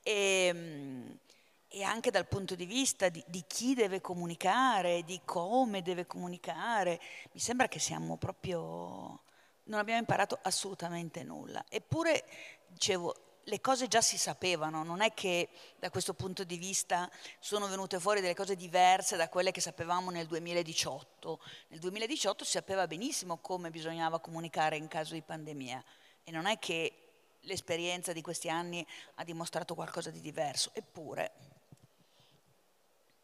E, 0.00 0.46
ehm, 0.54 1.18
e 1.66 1.82
anche 1.82 2.12
dal 2.12 2.28
punto 2.28 2.54
di 2.54 2.64
vista 2.64 3.08
di, 3.08 3.24
di, 3.26 3.42
chi 3.48 3.74
deve 3.74 4.00
comunicare, 4.00 5.02
di 5.02 5.20
come 5.24 5.82
deve 5.82 6.06
comunicare. 6.06 7.00
Mi 7.32 7.40
sembra 7.40 7.66
che 7.66 7.80
siamo 7.80 8.16
proprio... 8.18 9.24
non 9.64 9.80
abbiamo 9.80 9.98
imparato 9.98 10.38
assolutamente 10.42 11.24
nulla. 11.24 11.64
Eppure, 11.68 12.24
dicevo, 12.68 13.27
le 13.48 13.60
cose 13.60 13.88
già 13.88 14.02
si 14.02 14.18
sapevano, 14.18 14.84
non 14.84 15.00
è 15.00 15.14
che 15.14 15.48
da 15.78 15.90
questo 15.90 16.12
punto 16.12 16.44
di 16.44 16.56
vista 16.56 17.10
sono 17.40 17.66
venute 17.66 17.98
fuori 17.98 18.20
delle 18.20 18.34
cose 18.34 18.56
diverse 18.56 19.16
da 19.16 19.28
quelle 19.28 19.50
che 19.50 19.60
sapevamo 19.60 20.10
nel 20.10 20.26
2018. 20.26 21.40
Nel 21.68 21.80
2018 21.80 22.44
si 22.44 22.50
sapeva 22.52 22.86
benissimo 22.86 23.38
come 23.38 23.70
bisognava 23.70 24.20
comunicare 24.20 24.76
in 24.76 24.86
caso 24.86 25.14
di 25.14 25.22
pandemia 25.22 25.82
e 26.24 26.30
non 26.30 26.46
è 26.46 26.58
che 26.58 27.04
l'esperienza 27.42 28.12
di 28.12 28.20
questi 28.20 28.50
anni 28.50 28.86
ha 29.14 29.24
dimostrato 29.24 29.74
qualcosa 29.74 30.10
di 30.10 30.20
diverso, 30.20 30.70
eppure... 30.74 31.32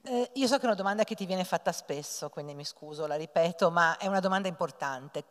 Eh, 0.06 0.30
io 0.34 0.46
so 0.46 0.56
che 0.56 0.62
è 0.62 0.66
una 0.66 0.74
domanda 0.74 1.04
che 1.04 1.14
ti 1.14 1.24
viene 1.24 1.44
fatta 1.44 1.72
spesso, 1.72 2.28
quindi 2.28 2.52
mi 2.54 2.66
scuso, 2.66 3.06
la 3.06 3.14
ripeto, 3.14 3.70
ma 3.70 3.96
è 3.96 4.06
una 4.06 4.20
domanda 4.20 4.48
importante. 4.48 5.24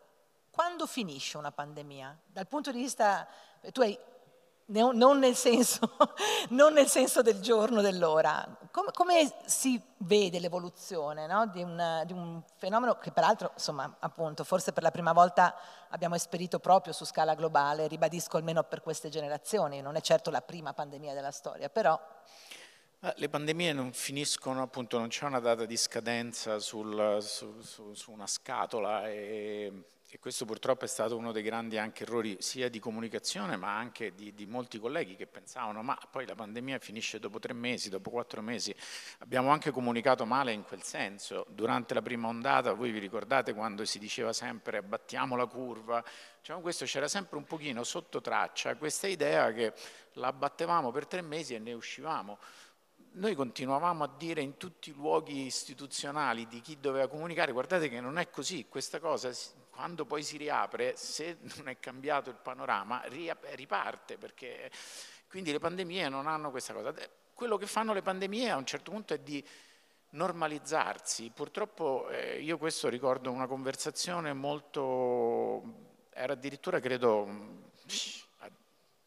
Quando 0.50 0.86
finisce 0.88 1.36
una 1.36 1.52
pandemia? 1.52 2.18
Dal 2.26 2.48
punto 2.48 2.72
di 2.72 2.78
vista, 2.78 3.28
tu 3.70 3.82
hai 3.82 3.96
non 4.66 5.18
nel 5.18 5.34
senso, 5.34 5.96
non 6.50 6.72
nel 6.72 6.86
senso 6.88 7.22
del 7.22 7.40
giorno, 7.40 7.82
dell'ora. 7.82 8.58
Come, 8.70 8.90
come 8.92 9.32
si 9.44 9.80
vede 9.98 10.38
l'evoluzione 10.38 11.26
no? 11.26 11.46
di, 11.46 11.62
un, 11.62 12.02
di, 12.06 12.12
un, 12.12 12.42
fenomeno 12.56 12.96
che 12.98 13.10
peraltro, 13.10 13.50
insomma, 13.54 13.96
appunto, 14.00 14.44
forse 14.44 14.72
per 14.72 14.82
la 14.82 14.90
prima 14.90 15.12
volta 15.12 15.54
abbiamo 15.90 16.14
esperito 16.14 16.58
proprio 16.58 16.92
su 16.92 17.04
scala 17.04 17.34
globale, 17.34 17.88
ribadisco 17.88 18.36
almeno 18.36 18.62
per 18.64 18.80
queste 18.80 19.08
generazioni, 19.08 19.80
non 19.80 19.96
è 19.96 20.00
certo 20.00 20.30
la 20.30 20.40
prima 20.42 20.72
pandemia 20.72 21.12
della 21.14 21.30
storia, 21.30 21.68
però... 21.68 22.00
Eh, 23.00 23.12
le 23.16 23.28
pandemie 23.28 23.72
non 23.74 23.92
finiscono, 23.92 24.62
appunto, 24.62 24.98
non 24.98 25.08
c'è 25.08 25.26
una 25.26 25.40
data 25.40 25.66
di 25.66 25.76
scadenza 25.76 26.58
sul, 26.58 27.18
su, 27.20 27.60
su, 27.60 27.92
su, 27.92 28.10
una 28.10 28.26
scatola 28.26 29.08
e 29.08 29.84
e 30.14 30.20
questo 30.20 30.44
purtroppo 30.44 30.84
è 30.84 30.86
stato 30.86 31.16
uno 31.16 31.32
dei 31.32 31.42
grandi 31.42 31.74
errori 31.74 32.36
sia 32.38 32.68
di 32.68 32.78
comunicazione 32.78 33.56
ma 33.56 33.76
anche 33.76 34.14
di, 34.14 34.32
di, 34.32 34.46
molti 34.46 34.78
colleghi 34.78 35.16
che 35.16 35.26
pensavano 35.26 35.82
ma 35.82 35.98
poi 36.08 36.24
la 36.24 36.36
pandemia 36.36 36.78
finisce 36.78 37.18
dopo 37.18 37.40
tre 37.40 37.52
mesi, 37.52 37.88
dopo 37.88 38.10
quattro 38.10 38.40
mesi. 38.40 38.72
Abbiamo 39.18 39.50
anche 39.50 39.72
comunicato 39.72 40.24
male 40.24 40.52
in 40.52 40.62
quel 40.62 40.84
senso. 40.84 41.44
Durante 41.48 41.94
la 41.94 42.02
prima 42.02 42.28
ondata, 42.28 42.74
voi 42.74 42.92
vi 42.92 43.00
ricordate 43.00 43.54
quando 43.54 43.84
si 43.84 43.98
diceva 43.98 44.32
sempre 44.32 44.76
abbattiamo 44.76 45.34
la 45.34 45.46
curva, 45.46 46.00
diciamo, 46.38 46.60
questo 46.60 46.84
c'era 46.84 47.08
sempre 47.08 47.36
un 47.36 47.44
pochino 47.44 47.82
sotto 47.82 48.20
traccia 48.20 48.76
questa 48.76 49.08
idea 49.08 49.52
che 49.52 49.72
la 50.12 50.28
abbattevamo 50.28 50.92
per 50.92 51.08
tre 51.08 51.22
mesi 51.22 51.56
e 51.56 51.58
ne 51.58 51.72
uscivamo 51.72 52.38
noi 53.14 53.34
continuavamo 53.34 54.02
a 54.04 54.10
dire 54.16 54.40
in 54.40 54.56
tutti 54.56 54.90
i 54.90 54.92
luoghi 54.92 55.44
istituzionali 55.44 56.48
di 56.48 56.60
chi 56.60 56.78
doveva 56.80 57.06
comunicare, 57.06 57.52
guardate 57.52 57.88
che 57.88 58.00
non 58.00 58.18
è 58.18 58.28
così, 58.28 58.66
questa 58.68 58.98
cosa 58.98 59.28
quando 59.74 60.04
poi 60.04 60.22
si 60.22 60.36
riapre, 60.36 60.96
se 60.96 61.38
non 61.56 61.68
è 61.68 61.78
cambiato 61.78 62.30
il 62.30 62.36
panorama, 62.36 63.02
riparte, 63.06 64.16
perché 64.16 64.70
quindi 65.28 65.50
le 65.50 65.58
pandemie 65.58 66.08
non 66.08 66.26
hanno 66.26 66.50
questa 66.50 66.72
cosa. 66.72 66.94
Quello 67.34 67.56
che 67.56 67.66
fanno 67.66 67.92
le 67.92 68.02
pandemie 68.02 68.50
a 68.50 68.56
un 68.56 68.64
certo 68.64 68.92
punto 68.92 69.14
è 69.14 69.18
di 69.18 69.44
normalizzarsi. 70.10 71.30
Purtroppo 71.34 72.08
eh, 72.08 72.40
io 72.40 72.56
questo 72.56 72.88
ricordo 72.88 73.32
una 73.32 73.48
conversazione 73.48 74.32
molto, 74.32 75.62
era 76.12 76.34
addirittura 76.34 76.78
credo 76.78 77.72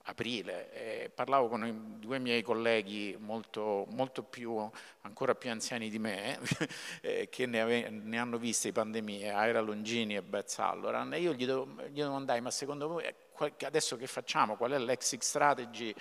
aprile, 0.10 0.72
eh, 0.72 1.10
parlavo 1.10 1.50
con 1.50 1.66
i 1.66 2.00
due 2.00 2.18
miei 2.18 2.42
colleghi 2.42 3.16
molto, 3.20 3.86
molto 3.90 4.24
più, 4.24 4.58
ancora 5.02 5.36
più 5.36 5.50
anziani 5.50 5.90
di 5.90 6.00
me, 6.00 6.40
eh, 7.02 7.28
che 7.30 7.46
ne, 7.46 7.62
ave, 7.62 7.90
ne, 7.90 8.18
hanno 8.18 8.38
viste 8.38 8.72
pandemie, 8.72 9.32
Aira 9.32 9.60
Longini 9.60 10.16
e 10.16 10.22
Beth 10.22 10.56
Halloran, 10.58 11.14
e 11.14 11.20
io 11.20 11.34
gli, 11.34 11.46
do, 11.46 11.76
gli 11.90 12.02
domandai, 12.02 12.40
ma 12.40 12.52
secondo 12.52 12.88
voi 12.88 13.06
adesso 13.64 13.98
che 13.98 14.08
facciamo, 14.08 14.56
qual 14.56 14.72
è 14.72 14.80
l'exit 14.80 15.22
strategy 15.22 15.94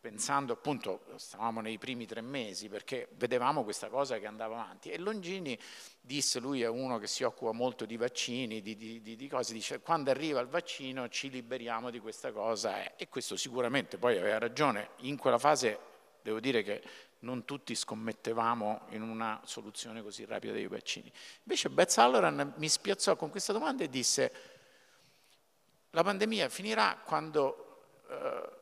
pensando 0.00 0.52
appunto, 0.52 1.02
stavamo 1.16 1.60
nei 1.60 1.76
primi 1.76 2.06
tre 2.06 2.20
mesi 2.20 2.68
perché 2.68 3.08
vedevamo 3.16 3.64
questa 3.64 3.88
cosa 3.88 4.18
che 4.18 4.26
andava 4.26 4.60
avanti 4.60 4.90
e 4.90 4.98
Longini 4.98 5.58
disse, 6.00 6.38
lui 6.38 6.62
è 6.62 6.68
uno 6.68 6.98
che 6.98 7.08
si 7.08 7.24
occupa 7.24 7.52
molto 7.52 7.84
di 7.84 7.96
vaccini, 7.96 8.62
di, 8.62 8.76
di, 8.76 9.02
di, 9.02 9.16
di 9.16 9.28
cose, 9.28 9.52
dice 9.52 9.80
quando 9.80 10.10
arriva 10.10 10.40
il 10.40 10.46
vaccino 10.46 11.08
ci 11.08 11.30
liberiamo 11.30 11.90
di 11.90 11.98
questa 11.98 12.30
cosa 12.30 12.94
e 12.94 13.08
questo 13.08 13.36
sicuramente 13.36 13.98
poi 13.98 14.16
aveva 14.18 14.38
ragione, 14.38 14.90
in 14.98 15.16
quella 15.16 15.38
fase 15.38 15.78
devo 16.22 16.38
dire 16.38 16.62
che 16.62 16.82
non 17.20 17.44
tutti 17.44 17.74
scommettevamo 17.74 18.86
in 18.90 19.02
una 19.02 19.40
soluzione 19.44 20.02
così 20.02 20.24
rapida 20.24 20.52
dei 20.52 20.68
vaccini. 20.68 21.12
Invece 21.42 21.68
Beth 21.70 21.98
Halloran 21.98 22.54
mi 22.56 22.68
spiazzò 22.68 23.16
con 23.16 23.30
questa 23.30 23.52
domanda 23.52 23.82
e 23.82 23.88
disse 23.88 24.32
la 25.90 26.04
pandemia 26.04 26.48
finirà 26.48 27.00
quando... 27.04 27.64
Eh, 28.08 28.56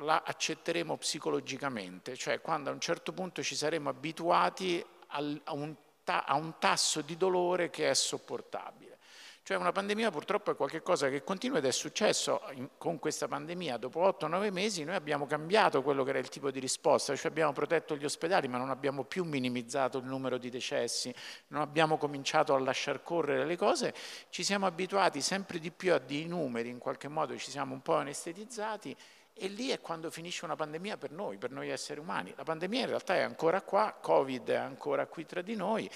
la 0.00 0.22
accetteremo 0.24 0.96
psicologicamente, 0.96 2.16
cioè 2.16 2.40
quando 2.40 2.70
a 2.70 2.72
un 2.72 2.80
certo 2.80 3.12
punto 3.12 3.42
ci 3.42 3.54
saremo 3.54 3.88
abituati 3.88 4.84
a 5.08 5.52
un, 5.52 6.54
tasso 6.58 7.00
di 7.00 7.16
dolore 7.16 7.70
che 7.70 7.90
è 7.90 7.94
sopportabile. 7.94 8.95
Cioè 9.46 9.56
una 9.56 9.70
pandemia 9.70 10.10
purtroppo 10.10 10.50
è 10.50 10.56
qualcosa 10.56 11.08
che 11.08 11.22
continua 11.22 11.58
ed 11.58 11.66
è 11.66 11.70
successo 11.70 12.42
con 12.78 12.98
questa 12.98 13.28
pandemia. 13.28 13.76
Dopo 13.76 14.00
8-9 14.00 14.50
mesi 14.50 14.82
noi 14.82 14.96
abbiamo 14.96 15.24
cambiato 15.24 15.82
quello 15.82 16.02
che 16.02 16.10
era 16.10 16.18
il 16.18 16.28
tipo 16.28 16.50
di 16.50 16.58
risposta, 16.58 17.14
cioè 17.14 17.30
abbiamo 17.30 17.52
protetto 17.52 17.94
gli 17.94 18.04
ospedali 18.04 18.48
ma 18.48 18.58
non 18.58 18.70
abbiamo 18.70 19.04
più 19.04 19.22
minimizzato 19.22 19.98
il 19.98 20.04
numero 20.04 20.36
di 20.36 20.50
decessi, 20.50 21.14
non 21.50 21.60
abbiamo 21.60 21.96
cominciato 21.96 22.56
a 22.56 22.58
lasciar 22.58 23.04
correre 23.04 23.44
le 23.44 23.56
cose, 23.56 23.94
ci 24.30 24.42
siamo 24.42 24.66
abituati 24.66 25.20
sempre 25.20 25.60
di 25.60 25.70
più 25.70 25.94
a 25.94 25.98
dei 25.98 26.26
numeri, 26.26 26.68
in 26.68 26.78
qualche 26.78 27.06
modo 27.06 27.38
ci 27.38 27.48
siamo 27.48 27.72
un 27.72 27.82
po' 27.82 27.94
anestetizzati 27.94 28.96
e 29.32 29.46
lì 29.46 29.68
è 29.68 29.80
quando 29.80 30.10
finisce 30.10 30.44
una 30.44 30.56
pandemia 30.56 30.96
per 30.96 31.12
noi, 31.12 31.38
per 31.38 31.52
noi 31.52 31.68
esseri 31.68 32.00
umani. 32.00 32.34
La 32.36 32.42
pandemia 32.42 32.80
in 32.80 32.86
realtà 32.88 33.14
è 33.14 33.20
ancora 33.20 33.62
qua, 33.62 33.92
Covid 33.92 34.48
è 34.48 34.56
ancora 34.56 35.06
qui 35.06 35.24
tra 35.24 35.40
di 35.40 35.54
noi 35.54 35.88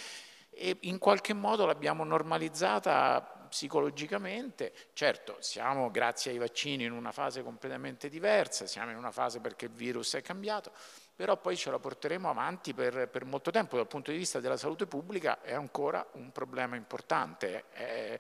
e 0.51 0.77
in 0.83 0.99
qualche 0.99 1.33
modo 1.33 1.67
l'abbiamo 1.67 2.05
normalizzata 2.05 3.39
psicologicamente. 3.51 4.73
Certo, 4.95 5.37
siamo 5.41 5.91
grazie 5.91 6.31
ai 6.31 6.39
vaccini 6.39 6.85
in 6.85 6.93
una 6.93 7.13
fase 7.13 7.43
completamente 7.43 8.09
diversa, 8.09 8.67
siamo 8.67 8.93
in 8.93 8.97
una 8.97 9.11
fase 9.11 9.41
perché 9.41 9.67
il 9.67 9.73
virus 9.73 10.15
è 10.15 10.23
cambiato, 10.23 10.73
però 11.15 11.37
poi 11.37 11.57
ce 11.57 11.71
la 11.71 11.79
porteremo 11.79 12.31
avanti 12.31 12.73
per, 12.73 13.09
per 13.09 13.27
molto 13.27 13.51
tempo. 13.51 13.77
Dal 13.77 13.87
punto 13.87 14.11
di 14.11 14.17
vista 14.17 14.41
della 14.41 14.57
salute 14.57 14.87
pubblica 14.87 15.43
è 15.43 15.53
ancora 15.53 16.07
un 16.13 16.33
problema 16.33 16.77
importante. 16.77 17.65
Eh, 17.75 18.19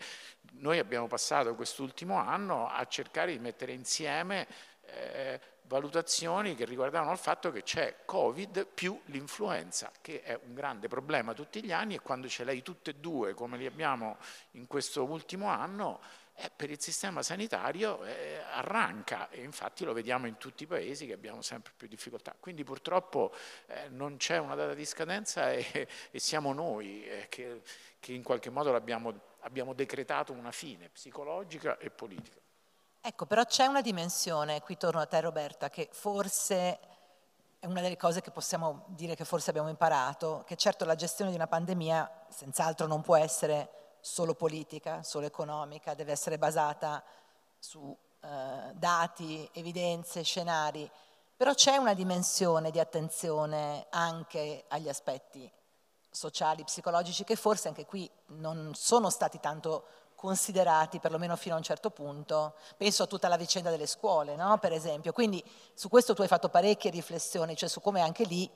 noi 0.54 0.78
abbiamo 0.78 1.06
passato 1.06 1.54
quest'ultimo 1.54 2.16
anno 2.16 2.68
a 2.68 2.84
cercare 2.86 3.32
di 3.32 3.38
mettere 3.38 3.72
insieme 3.72 4.46
eh, 4.92 5.40
valutazioni 5.70 6.56
che 6.56 6.64
riguardavano 6.64 7.12
il 7.12 7.18
fatto 7.18 7.52
che 7.52 7.62
c'è 7.62 7.98
Covid 8.04 8.66
più 8.66 9.00
l'influenza, 9.06 9.92
che 10.00 10.22
è 10.22 10.38
un 10.46 10.52
grande 10.52 10.88
problema 10.88 11.32
tutti 11.32 11.62
gli 11.62 11.70
anni 11.70 11.94
e 11.94 12.00
quando 12.00 12.28
ce 12.28 12.42
l'hai 12.42 12.60
tutte 12.62 12.90
e 12.90 12.94
due, 12.94 13.34
come 13.34 13.56
li 13.56 13.66
abbiamo 13.66 14.16
in 14.52 14.66
questo 14.66 15.04
ultimo 15.04 15.46
anno, 15.46 16.00
eh, 16.34 16.50
per 16.54 16.70
il 16.70 16.80
sistema 16.80 17.22
sanitario 17.22 18.02
eh, 18.02 18.40
arranca 18.52 19.28
e 19.30 19.42
infatti 19.42 19.84
lo 19.84 19.92
vediamo 19.92 20.26
in 20.26 20.38
tutti 20.38 20.64
i 20.64 20.66
paesi 20.66 21.06
che 21.06 21.12
abbiamo 21.12 21.42
sempre 21.42 21.72
più 21.76 21.86
difficoltà. 21.86 22.34
Quindi 22.38 22.64
purtroppo 22.64 23.32
eh, 23.66 23.88
non 23.90 24.16
c'è 24.16 24.38
una 24.38 24.56
data 24.56 24.74
di 24.74 24.84
scadenza 24.84 25.52
e, 25.52 25.86
e 26.10 26.18
siamo 26.18 26.52
noi 26.52 27.04
eh, 27.04 27.26
che, 27.28 27.62
che, 28.00 28.12
in 28.12 28.24
qualche 28.24 28.50
modo 28.50 28.74
abbiamo 28.74 29.74
decretato 29.74 30.32
una 30.32 30.50
fine 30.50 30.88
psicologica 30.88 31.78
e 31.78 31.90
politica. 31.90 32.40
Ecco, 33.02 33.24
però 33.24 33.46
c'è 33.46 33.64
una 33.64 33.80
dimensione, 33.80 34.60
qui 34.60 34.76
torno 34.76 35.00
a 35.00 35.06
te 35.06 35.20
Roberta, 35.22 35.70
che 35.70 35.88
forse 35.90 36.78
è 37.58 37.64
una 37.64 37.80
delle 37.80 37.96
cose 37.96 38.20
che 38.20 38.30
possiamo 38.30 38.84
dire 38.88 39.14
che 39.14 39.24
forse 39.24 39.48
abbiamo 39.48 39.70
imparato, 39.70 40.44
che 40.46 40.54
certo 40.56 40.84
la 40.84 40.94
gestione 40.94 41.30
di 41.30 41.36
una 41.36 41.46
pandemia 41.46 42.26
senz'altro 42.28 42.86
non 42.86 43.00
può 43.00 43.16
essere 43.16 43.96
solo 44.00 44.34
politica, 44.34 45.02
solo 45.02 45.24
economica, 45.24 45.94
deve 45.94 46.12
essere 46.12 46.36
basata 46.36 47.02
su 47.58 47.96
eh, 48.20 48.72
dati, 48.74 49.48
evidenze, 49.54 50.22
scenari, 50.22 50.90
però 51.34 51.54
c'è 51.54 51.76
una 51.76 51.94
dimensione 51.94 52.70
di 52.70 52.80
attenzione 52.80 53.86
anche 53.88 54.66
agli 54.68 54.90
aspetti 54.90 55.50
sociali, 56.10 56.64
psicologici, 56.64 57.24
che 57.24 57.36
forse 57.36 57.68
anche 57.68 57.86
qui 57.86 58.10
non 58.26 58.72
sono 58.74 59.08
stati 59.08 59.40
tanto 59.40 59.86
considerati, 60.20 61.00
perlomeno 61.00 61.34
fino 61.34 61.54
a 61.54 61.56
un 61.56 61.64
certo 61.64 61.88
punto. 61.88 62.54
Penso 62.76 63.04
a 63.04 63.06
tutta 63.06 63.26
la 63.26 63.38
vicenda 63.38 63.70
delle 63.70 63.86
scuole, 63.86 64.36
no? 64.36 64.58
per 64.58 64.70
esempio. 64.70 65.14
Quindi 65.14 65.42
su 65.72 65.88
questo 65.88 66.12
tu 66.12 66.20
hai 66.20 66.28
fatto 66.28 66.50
parecchie 66.50 66.90
riflessioni, 66.90 67.56
cioè 67.56 67.70
su 67.70 67.80
come 67.80 68.02
anche 68.02 68.24
lì 68.24 68.48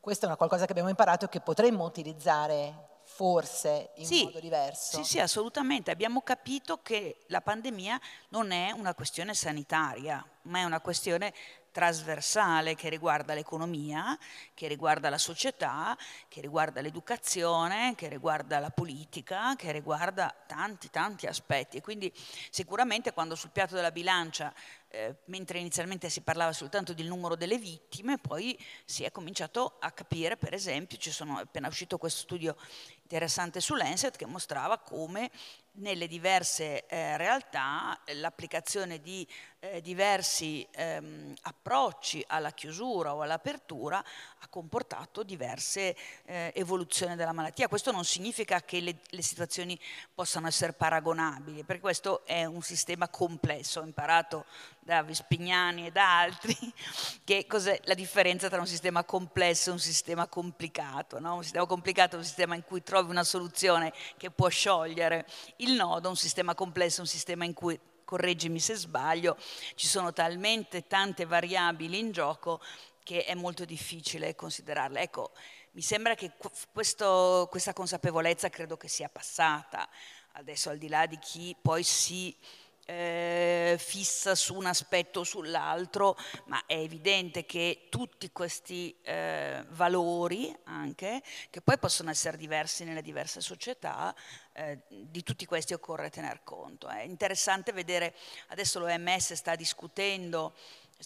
questa 0.00 0.24
è 0.24 0.26
una 0.28 0.38
qualcosa 0.38 0.64
che 0.64 0.70
abbiamo 0.70 0.88
imparato 0.88 1.26
e 1.26 1.28
che 1.28 1.40
potremmo 1.40 1.84
utilizzare 1.84 2.88
forse 3.04 3.90
in 3.96 4.06
sì, 4.06 4.24
modo 4.24 4.40
diverso. 4.40 4.96
Sì, 4.96 5.04
sì, 5.04 5.20
assolutamente. 5.20 5.90
Abbiamo 5.90 6.22
capito 6.22 6.80
che 6.82 7.18
la 7.26 7.42
pandemia 7.42 8.00
non 8.30 8.50
è 8.50 8.70
una 8.70 8.94
questione 8.94 9.34
sanitaria, 9.34 10.26
ma 10.44 10.60
è 10.60 10.64
una 10.64 10.80
questione 10.80 11.34
trasversale 11.72 12.76
che 12.76 12.88
riguarda 12.88 13.34
l'economia, 13.34 14.16
che 14.54 14.68
riguarda 14.68 15.10
la 15.10 15.18
società, 15.18 15.96
che 16.28 16.40
riguarda 16.40 16.80
l'educazione, 16.80 17.94
che 17.96 18.08
riguarda 18.08 18.60
la 18.60 18.70
politica, 18.70 19.56
che 19.56 19.72
riguarda 19.72 20.32
tanti 20.46 20.90
tanti 20.90 21.26
aspetti. 21.26 21.78
E 21.78 21.80
quindi 21.80 22.12
sicuramente 22.50 23.12
quando 23.12 23.34
sul 23.34 23.50
piatto 23.50 23.74
della 23.74 23.90
bilancia 23.90 24.54
eh, 24.94 25.16
mentre 25.26 25.58
inizialmente 25.58 26.10
si 26.10 26.20
parlava 26.20 26.52
soltanto 26.52 26.92
del 26.92 27.06
numero 27.06 27.34
delle 27.34 27.56
vittime, 27.56 28.18
poi 28.18 28.58
si 28.84 29.04
è 29.04 29.10
cominciato 29.10 29.78
a 29.80 29.90
capire, 29.90 30.36
per 30.36 30.52
esempio, 30.52 30.98
ci 30.98 31.10
sono 31.10 31.38
appena 31.38 31.66
uscito 31.66 31.96
questo 31.96 32.20
studio 32.20 32.54
interessante 33.02 33.60
su 33.60 33.74
Lancet 33.74 34.16
che 34.16 34.26
mostrava 34.26 34.78
come 34.78 35.30
nelle 35.74 36.06
diverse 36.06 36.86
eh, 36.86 37.16
realtà 37.16 37.98
l'applicazione 38.14 39.00
di 39.00 39.26
eh, 39.64 39.80
diversi 39.80 40.66
ehm, 40.72 41.34
approcci 41.42 42.24
alla 42.26 42.50
chiusura 42.50 43.14
o 43.14 43.22
all'apertura 43.22 43.98
ha 43.98 44.48
comportato 44.48 45.22
diverse 45.22 45.96
eh, 46.24 46.52
evoluzioni 46.56 47.14
della 47.14 47.32
malattia. 47.32 47.68
Questo 47.68 47.92
non 47.92 48.04
significa 48.04 48.60
che 48.60 48.80
le, 48.80 48.96
le, 49.10 49.22
situazioni 49.22 49.78
possano 50.12 50.48
essere 50.48 50.72
paragonabili, 50.72 51.62
perché 51.62 51.80
questo 51.80 52.26
è 52.26 52.44
un 52.44 52.60
sistema 52.60 53.08
complesso. 53.08 53.80
Ho 53.80 53.84
imparato 53.84 54.46
da 54.80 55.04
Vespignani 55.04 55.86
e 55.86 55.92
da 55.92 56.18
altri 56.18 56.56
che 57.22 57.46
cos'è 57.46 57.80
la 57.84 57.94
differenza 57.94 58.48
tra 58.48 58.58
un 58.58 58.66
sistema 58.66 59.04
complesso 59.04 59.70
e 59.70 59.74
un 59.74 59.78
sistema 59.78 60.26
complicato. 60.26 61.20
No? 61.20 61.36
Un 61.36 61.42
sistema 61.44 61.66
complicato 61.66 62.16
è 62.16 62.18
un 62.18 62.24
sistema 62.24 62.56
in 62.56 62.64
cui 62.64 62.82
trovi 62.82 63.10
una 63.10 63.22
soluzione 63.22 63.92
che 64.16 64.32
può 64.32 64.48
sciogliere 64.48 65.24
il 65.62 65.72
nodo, 65.72 66.08
un 66.08 66.16
sistema 66.16 66.54
complesso 66.54 67.00
un 67.00 67.06
sistema 67.06 67.44
in 67.44 67.54
cui 67.54 67.78
correggimi 68.04 68.60
se 68.60 68.74
sbaglio, 68.74 69.36
ci 69.74 69.86
sono 69.86 70.12
talmente 70.12 70.86
tante 70.86 71.24
variabili 71.24 71.98
in 71.98 72.12
gioco 72.12 72.60
che 73.02 73.24
è 73.24 73.34
molto 73.34 73.64
difficile 73.64 74.34
considerarle. 74.34 75.00
Ecco, 75.00 75.32
mi 75.72 75.82
sembra 75.82 76.14
che 76.14 76.32
questo, 76.72 77.48
questa 77.50 77.72
consapevolezza 77.72 78.50
credo 78.50 78.76
che 78.76 78.88
sia 78.88 79.08
passata, 79.08 79.88
adesso 80.32 80.70
al 80.70 80.78
di 80.78 80.88
là 80.88 81.06
di 81.06 81.18
chi 81.18 81.56
poi 81.60 81.82
si 81.82 82.36
eh, 82.84 83.76
fissa 83.78 84.34
su 84.34 84.54
un 84.54 84.66
aspetto 84.66 85.20
o 85.20 85.24
sull'altro, 85.24 86.16
ma 86.46 86.64
è 86.66 86.74
evidente 86.74 87.44
che 87.46 87.86
tutti 87.88 88.30
questi 88.32 88.96
eh, 89.02 89.64
valori 89.70 90.54
anche, 90.64 91.22
che 91.50 91.60
poi 91.60 91.78
possono 91.78 92.10
essere 92.10 92.36
diversi 92.36 92.84
nelle 92.84 93.02
diverse 93.02 93.40
società, 93.40 94.14
eh, 94.52 94.80
di 94.88 95.22
tutti 95.22 95.46
questi 95.46 95.74
occorre 95.74 96.10
tener 96.10 96.42
conto. 96.42 96.88
È 96.88 97.02
interessante 97.02 97.72
vedere, 97.72 98.14
adesso 98.48 98.78
l'OMS 98.78 99.32
sta 99.34 99.54
discutendo 99.54 100.54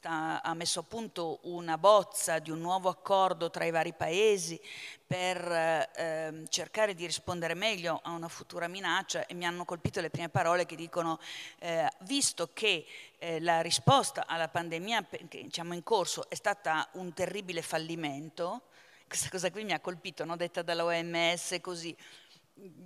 ha 0.02 0.54
messo 0.54 0.80
a 0.80 0.82
punto 0.82 1.38
una 1.42 1.78
bozza 1.78 2.38
di 2.38 2.50
un 2.50 2.60
nuovo 2.60 2.88
accordo 2.88 3.50
tra 3.50 3.64
i 3.64 3.70
vari 3.70 3.92
paesi 3.94 4.60
per 5.06 5.38
eh, 5.50 6.44
cercare 6.48 6.94
di 6.94 7.06
rispondere 7.06 7.54
meglio 7.54 8.00
a 8.02 8.10
una 8.10 8.28
futura 8.28 8.68
minaccia 8.68 9.26
e 9.26 9.34
mi 9.34 9.46
hanno 9.46 9.64
colpito 9.64 10.00
le 10.00 10.10
prime 10.10 10.28
parole 10.28 10.66
che 10.66 10.76
dicono 10.76 11.18
eh, 11.60 11.88
visto 12.00 12.50
che 12.52 12.84
eh, 13.18 13.40
la 13.40 13.60
risposta 13.60 14.26
alla 14.26 14.48
pandemia 14.48 15.06
che, 15.08 15.42
diciamo, 15.42 15.72
in 15.72 15.82
corso 15.82 16.28
è 16.28 16.34
stata 16.34 16.88
un 16.92 17.12
terribile 17.14 17.62
fallimento, 17.62 18.62
questa 19.08 19.30
cosa 19.30 19.50
qui 19.50 19.64
mi 19.64 19.72
ha 19.72 19.80
colpito, 19.80 20.24
no? 20.24 20.36
detta 20.36 20.62
dall'OMS 20.62 21.58
così, 21.60 21.96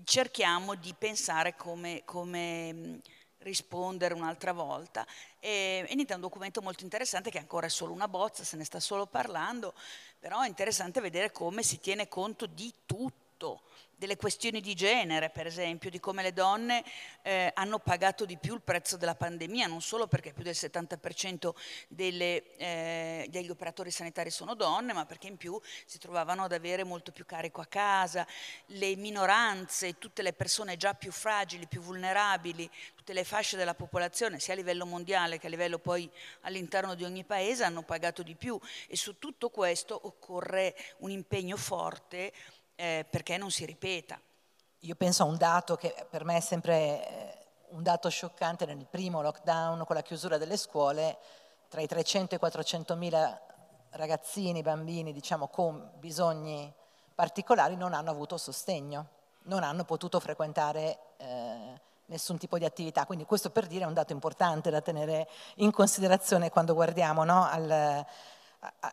cerchiamo 0.05 0.75
di 0.75 0.95
pensare 0.97 1.57
come, 1.57 2.03
come 2.05 3.01
rispondere 3.41 4.15
un'altra 4.15 4.53
volta. 4.53 5.07
E, 5.39 5.85
e 5.87 5.95
niente, 5.95 6.13
è 6.13 6.17
un 6.17 6.23
documento 6.23 6.63
molto 6.63 6.85
interessante 6.85 7.31
che 7.31 7.39
ancora 7.39 7.67
è 7.67 7.71
solo 7.71 7.93
una 7.93 8.09
bozza, 8.09 8.45
se 8.45 8.57
ne 8.57 8.65
sta 8.65 8.81
solo 8.81 9.07
parlando, 9.07 9.75
però 10.19 10.41
è 10.41 10.49
interessante 10.49 11.01
vedere 11.01 11.31
come 11.31 11.63
si 11.63 11.81
tiene 11.81 12.09
conto 12.09 12.47
di 12.47 12.73
tutto 12.87 13.63
delle 14.01 14.17
questioni 14.17 14.63
di 14.63 14.75
genere, 14.75 15.29
per 15.29 15.47
esempio, 15.47 15.91
di 15.91 16.01
come 16.01 16.23
le 16.23 16.33
donne 16.33 16.83
eh, 17.21 17.51
hanno 17.53 17.79
pagato 17.79 18.25
di 18.25 18.39
più 18.39 18.55
il 18.55 18.63
prezzo 18.63 18.97
della 18.97 19.15
pandemia, 19.15 19.67
non 19.67 19.83
solo 19.83 20.07
perché 20.07 20.33
più 20.33 20.43
del 20.43 20.55
70% 20.57 21.51
delle, 21.87 22.57
eh, 22.57 23.27
degli 23.29 23.51
operatori 23.51 23.91
sanitari 23.91 24.31
sono 24.31 24.55
donne, 24.55 24.95
ma 24.95 25.05
perché 25.05 25.27
in 25.27 25.37
più 25.37 25.61
si 25.85 25.99
trovavano 25.99 26.45
ad 26.45 26.53
avere 26.53 26.83
molto 26.83 27.13
più 27.13 27.27
carico 27.27 27.61
a 27.61 27.67
casa, 27.67 28.27
le 28.69 28.97
minoranze, 28.97 29.99
tutte 29.99 30.23
le 30.23 30.33
persone 30.33 30.79
già 30.79 30.95
più 30.95 31.13
fragili, 31.13 31.67
più 31.67 31.83
vulnerabili, 31.83 32.71
tutte 32.95 33.13
le 33.13 33.25
fasce 33.25 33.59
della 33.59 33.75
popolazione, 33.75 34.41
sia 34.41 34.55
a 34.55 34.57
livello 34.57 34.87
mondiale 34.87 35.39
che 35.39 35.49
a 35.49 35.51
livello 35.51 35.79
poi 35.79 36.11
all'interno 36.41 36.95
di 36.95 37.05
ogni 37.05 37.25
paese, 37.25 37.65
hanno 37.65 37.83
pagato 37.83 38.23
di 38.23 38.35
più. 38.35 38.59
E 38.89 38.97
su 38.97 39.19
tutto 39.19 39.51
questo 39.51 40.01
occorre 40.07 40.75
un 41.01 41.11
impegno 41.11 41.59
forte 41.59 42.33
eh, 42.81 43.05
perché 43.09 43.37
non 43.37 43.51
si 43.51 43.67
ripeta. 43.67 44.19
Io 44.81 44.95
penso 44.95 45.25
a 45.25 45.27
un 45.27 45.37
dato 45.37 45.77
che 45.77 45.95
per 46.09 46.25
me 46.25 46.39
è 46.39 46.41
sempre 46.41 46.75
eh, 46.75 47.39
un 47.71 47.83
dato 47.83 48.09
scioccante 48.09 48.65
nel 48.65 48.87
primo 48.89 49.21
lockdown 49.21 49.85
con 49.85 49.95
la 49.95 50.03
chiusura 50.03 50.39
delle 50.39 50.57
scuole, 50.57 51.19
tra 51.69 51.83
i 51.83 51.87
300 51.87 52.33
e 52.33 52.37
i 52.37 52.41
400 52.41 52.97
mila 52.97 53.39
ragazzini, 53.91 54.63
bambini 54.63 55.13
diciamo, 55.13 55.49
con 55.49 55.91
bisogni 55.99 56.73
particolari 57.15 57.77
non 57.77 57.93
hanno 57.93 58.11
avuto 58.11 58.39
sostegno, 58.39 59.09
non 59.43 59.63
hanno 59.63 59.85
potuto 59.85 60.19
frequentare 60.19 60.99
eh, 61.19 61.81
nessun 62.07 62.39
tipo 62.39 62.57
di 62.57 62.65
attività. 62.65 63.05
Quindi 63.05 63.27
questo 63.27 63.51
per 63.51 63.67
dire 63.67 63.85
è 63.85 63.87
un 63.87 63.93
dato 63.93 64.15
importante 64.15 64.71
da 64.71 64.81
tenere 64.81 65.29
in 65.57 65.71
considerazione 65.71 66.49
quando 66.49 66.73
guardiamo 66.73 67.25
no, 67.25 67.45
al, 67.45 68.07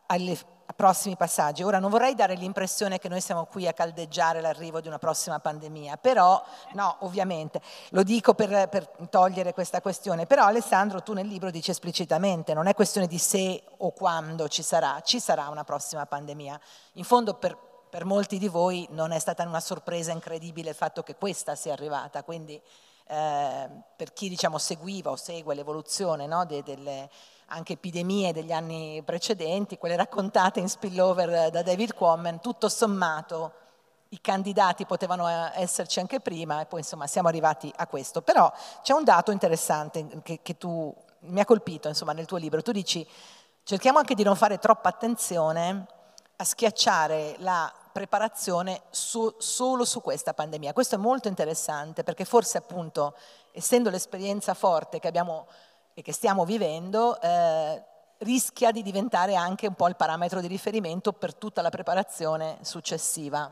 ai 0.08 0.38
prossimi 0.76 1.16
passaggi. 1.16 1.64
Ora 1.64 1.80
non 1.80 1.90
vorrei 1.90 2.14
dare 2.14 2.36
l'impressione 2.36 3.00
che 3.00 3.10
noi 3.10 3.20
siamo 3.20 3.46
qui 3.46 3.68
a 3.68 3.74
caldeggiare 3.74 4.42
l'arrivo 4.42 4.80
di 4.80 4.88
una 4.88 5.00
prossima 5.00 5.40
pandemia, 5.40 5.98
però, 5.98 6.42
no, 6.74 6.98
ovviamente, 7.00 7.62
lo 7.90 8.04
dico 8.04 8.34
per, 8.34 8.70
per, 8.70 8.88
togliere 9.10 9.54
questa 9.54 9.82
questione, 9.82 10.26
però 10.26 10.44
Alessandro 10.46 11.02
tu 11.02 11.14
nel 11.14 11.28
libro 11.28 11.50
dici 11.50 11.72
esplicitamente, 11.72 12.54
non 12.54 12.68
è 12.68 12.74
questione 12.74 13.08
di 13.08 13.18
se 13.18 13.64
o 13.78 13.92
quando 13.92 14.48
ci 14.48 14.62
sarà, 14.62 15.02
ci 15.02 15.20
sarà 15.20 15.48
una 15.48 15.64
prossima 15.64 16.06
pandemia. 16.06 16.60
In 16.94 17.04
fondo 17.04 17.34
per, 17.34 17.58
per 17.90 18.06
molti 18.06 18.38
di 18.38 18.48
voi 18.48 18.88
non 18.92 19.12
è 19.12 19.20
stata 19.20 19.44
una 19.44 19.60
sorpresa 19.60 20.12
incredibile 20.12 20.70
il 20.70 20.76
fatto 20.76 21.02
che 21.02 21.16
questa 21.16 21.56
sia 21.56 21.74
arrivata, 21.74 22.24
quindi 22.24 22.62
eh, 23.08 23.70
per 23.96 24.14
chi 24.14 24.30
diciamo 24.30 24.58
seguiva 24.58 25.10
o 25.10 25.16
segue 25.16 25.56
l'evoluzione 25.56 26.28
no, 26.28 26.46
de, 26.46 26.62
delle 26.62 27.10
anche 27.48 27.74
epidemie 27.74 28.34
degli 28.34 28.52
anni 28.52 29.02
precedenti, 29.04 29.78
quelle 29.78 29.96
raccontate 29.96 30.60
in 30.60 30.70
spillover 30.70 31.50
da 31.50 31.62
David 31.62 31.94
Quammen, 31.94 32.40
tutto 32.40 32.70
sommato 32.70 33.54
i 34.10 34.22
candidati 34.22 34.86
potevano 34.86 35.30
eh, 35.30 35.52
esserci 35.56 36.00
anche 36.00 36.20
prima 36.20 36.62
e 36.62 36.66
poi 36.66 36.80
insomma 36.80 37.08
siamo 37.08 37.28
arrivati 37.28 37.72
a 37.76 37.88
questo. 37.88 38.22
Però 38.22 38.52
c'è 38.82 38.94
un 38.94 39.04
dato 39.04 39.32
interessante 39.32 40.22
che, 40.24 40.40
che 40.42 40.58
tu 40.58 40.94
mi 41.22 41.40
ha 41.40 41.46
colpito 41.46 41.88
insomma, 41.88 42.14
nel 42.14 42.26
tuo 42.26 42.38
libro. 42.38 42.62
Tu 42.62 42.72
dici 42.72 43.08
cerchiamo 43.64 44.00
anche 44.00 44.16
di 44.16 44.24
non 44.24 44.36
fare 44.36 44.60
troppa 44.60 44.90
attenzione 44.90 45.86
a 46.38 46.44
schiacciare 46.44 47.36
la 47.40 47.72
preparazione 47.92 48.84
su, 48.92 49.34
solo 49.40 49.84
su 49.84 50.02
questa 50.02 50.34
pandemia. 50.34 50.74
Questo 50.74 50.96
è 50.96 51.00
molto 51.00 51.28
interessante 51.28 52.04
perché 52.04 52.26
forse 52.26 52.60
appunto 52.60 53.16
essendo 53.52 53.90
l'esperienza 53.90 54.54
forte 54.54 55.00
che 55.00 55.08
abbiamo 55.08 55.48
e 55.98 56.04
che 56.04 56.14
stiamo 56.14 56.46
vivendo 56.46 57.20
eh, 57.20 57.82
rischia 58.20 58.70
di 58.70 58.84
diventare 58.84 59.34
anche 59.34 59.66
un 59.66 59.74
po' 59.74 59.88
il 59.88 59.96
parametro 59.96 60.42
di 60.42 60.48
riferimento 60.48 61.12
per 61.12 61.34
tutta 61.34 61.64
la 61.64 61.72
preparazione 61.72 62.60
successiva. 62.62 63.52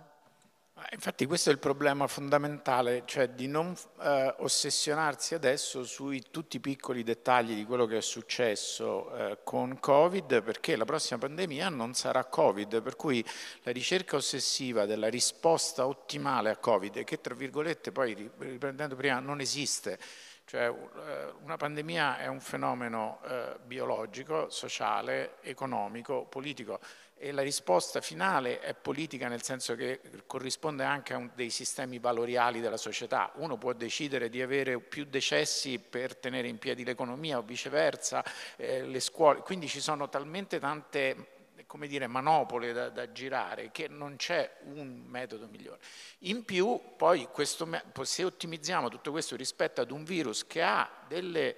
Infatti 0.91 1.25
questo 1.25 1.49
è 1.49 1.53
il 1.53 1.57
problema 1.57 2.05
fondamentale, 2.05 3.01
cioè 3.05 3.29
di 3.29 3.47
non 3.47 3.73
eh, 3.99 4.35
ossessionarsi 4.37 5.33
adesso 5.33 5.83
sui 5.85 6.21
tutti 6.29 6.57
i 6.57 6.59
piccoli 6.59 7.01
dettagli 7.01 7.55
di 7.55 7.65
quello 7.65 7.87
che 7.87 7.97
è 7.97 8.01
successo 8.01 9.11
eh, 9.15 9.37
con 9.43 9.79
Covid, 9.79 10.43
perché 10.43 10.75
la 10.75 10.85
prossima 10.85 11.17
pandemia 11.17 11.69
non 11.69 11.95
sarà 11.95 12.25
Covid, 12.25 12.83
per 12.83 12.95
cui 12.95 13.25
la 13.63 13.71
ricerca 13.71 14.17
ossessiva 14.17 14.85
della 14.85 15.07
risposta 15.07 15.87
ottimale 15.87 16.51
a 16.51 16.57
Covid, 16.57 17.03
che 17.05 17.21
tra 17.21 17.33
virgolette 17.33 17.91
poi 17.91 18.29
riprendendo 18.37 18.95
prima 18.95 19.17
non 19.19 19.39
esiste, 19.39 19.97
cioè 20.45 20.67
eh, 20.67 21.33
una 21.43 21.57
pandemia 21.57 22.19
è 22.19 22.27
un 22.27 22.39
fenomeno 22.39 23.19
eh, 23.27 23.55
biologico, 23.65 24.49
sociale, 24.49 25.37
economico, 25.41 26.25
politico 26.25 26.79
e 27.17 27.31
la 27.31 27.41
risposta 27.41 28.01
finale 28.01 28.59
è 28.59 28.73
politica 28.73 29.27
nel 29.27 29.41
senso 29.41 29.73
che 29.75 30.01
corrisponde 30.27 30.83
anche 30.83 31.13
a 31.13 31.17
un, 31.17 31.31
dei 31.33 31.49
sistemi 31.49 31.97
valoriali 31.97 32.59
della 32.59 32.77
società. 32.77 33.31
Uno 33.35 33.57
può 33.57 33.73
decidere 33.73 34.29
di 34.29 34.41
avere 34.41 34.79
più 34.79 35.05
decessi 35.05 35.79
per 35.79 36.15
tenere 36.17 36.47
in 36.47 36.57
piedi 36.57 36.83
l'economia 36.83 37.37
o 37.37 37.41
viceversa, 37.41 38.23
eh, 38.57 38.83
le 38.83 38.99
scuole, 38.99 39.39
quindi 39.39 39.67
ci 39.67 39.79
sono 39.79 40.09
talmente 40.09 40.59
tante 40.59 41.34
come 41.67 41.87
dire, 41.87 42.07
manopole 42.07 42.73
da, 42.73 42.89
da, 42.89 43.11
girare 43.11 43.71
che 43.71 43.87
non 43.87 44.15
c'è 44.15 44.57
un 44.63 45.03
metodo 45.07 45.47
migliore. 45.47 45.79
In 46.19 46.45
più, 46.45 46.79
poi, 46.95 47.27
questo, 47.31 47.67
se 48.03 48.23
ottimizziamo 48.23 48.89
tutto 48.89 49.11
questo 49.11 49.35
rispetto 49.35 49.81
ad 49.81 49.91
un 49.91 50.03
virus 50.03 50.45
che 50.45 50.61
ha 50.61 50.89
delle 51.07 51.55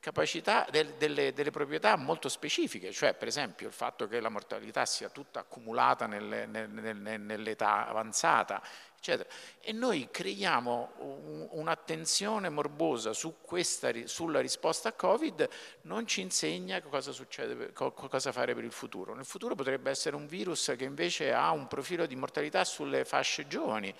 capacità, 0.00 0.66
del, 0.70 0.94
delle, 0.94 1.32
delle, 1.32 1.50
proprietà 1.50 1.96
molto 1.96 2.28
specifiche, 2.28 2.92
cioè 2.92 3.14
per 3.14 3.28
esempio 3.28 3.66
il 3.66 3.72
fatto 3.72 4.06
che 4.06 4.20
la 4.20 4.28
mortalità 4.28 4.86
sia 4.86 5.08
tutta 5.08 5.40
accumulata 5.40 6.06
nelle, 6.06 6.46
nelle, 6.46 7.16
nell'età 7.16 7.88
avanzata, 7.88 8.62
eccetera. 8.98 9.28
E 9.60 9.72
noi 9.72 10.08
creiamo 10.10 11.48
un'attenzione 11.52 12.48
morbosa 12.48 13.12
su 13.12 13.36
questa, 13.40 13.90
sulla 14.04 14.40
risposta 14.40 14.90
a 14.90 14.92
Covid, 14.92 15.48
non 15.82 16.06
ci 16.06 16.20
insegna 16.20 16.80
cosa, 16.82 17.12
succede, 17.12 17.72
cosa 17.72 18.32
fare 18.32 18.54
per 18.54 18.64
il 18.64 18.72
futuro. 18.72 19.14
Nel 19.14 19.24
futuro 19.24 19.54
potrebbe 19.54 19.90
essere 19.90 20.16
un 20.16 20.26
virus 20.26 20.74
che 20.76 20.84
invece 20.84 21.32
ha 21.32 21.50
un 21.52 21.68
profilo 21.68 22.06
di 22.06 22.16
mortalità 22.16 22.64
sulle 22.64 23.04
fasce 23.04 23.46
giovani, 23.46 23.94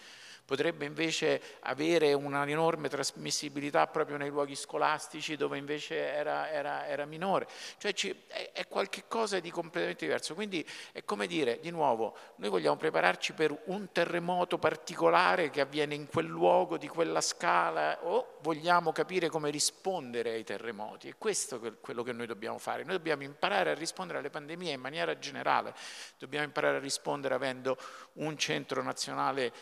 potrebbe 0.49 0.87
invece 0.87 1.43
avere 1.61 2.15
una 2.15 2.49
enorme 2.49 2.89
trasmissibilità 2.89 3.87
proprio 3.87 4.17
nei 4.17 4.31
luoghi 4.31 4.55
scolastici 4.55 5.37
dove 5.37 5.59
invece 5.59 6.11
era, 6.11 6.51
era, 6.51 6.87
era 6.87 7.05
minore, 7.05 7.47
cioè 7.77 7.93
ci, 7.93 8.19
è, 8.29 8.53
è 8.55 8.67
qualcosa 8.67 9.41
di 9.41 9.51
completamente 9.51 10.07
diverso, 10.07 10.33
quindi 10.33 10.67
è 10.93 11.05
come 11.05 11.27
dire, 11.27 11.61
di 11.61 11.69
nuovo, 11.69 12.17
noi 12.37 12.49
vogliamo 12.49 12.77
prepararci 12.77 13.35
per 13.35 13.55
un 13.67 13.93
terremoto 13.93 14.57
particolare 14.57 15.51
che 15.51 15.61
avviene 15.61 15.95
in 15.95 16.07
quel 16.07 16.25
luogo, 16.25 16.79
di 16.79 16.89
quella 16.89 17.21
scala, 17.21 17.99
o 18.05 18.39
vogliamo 18.41 18.91
capire 18.91 19.29
come 19.29 19.51
rispondere 19.51 20.31
ai 20.31 20.45
terremoti, 20.45 21.11
è 21.11 21.15
questo 21.19 21.61
quello 21.83 22.03
che 22.03 22.13
noi 22.13 22.27
dobbiamo 22.27 22.57
fare, 22.57 22.85
noi 22.85 22.97
dobbiamo 22.97 23.23
imparare 23.23 23.73
a 23.73 23.75
rispondere 23.75 24.21
alle 24.21 24.31
pandemie 24.31 24.73
in 24.73 24.81
maniera 24.81 25.19
generale, 25.19 25.75
dobbiamo 26.17 26.47
imparare 26.47 26.79
a 26.79 26.81
rispondere 26.81 27.35
avendo 27.35 27.77
un 28.15 28.35
centro 28.39 28.83
nazionale 28.83 29.53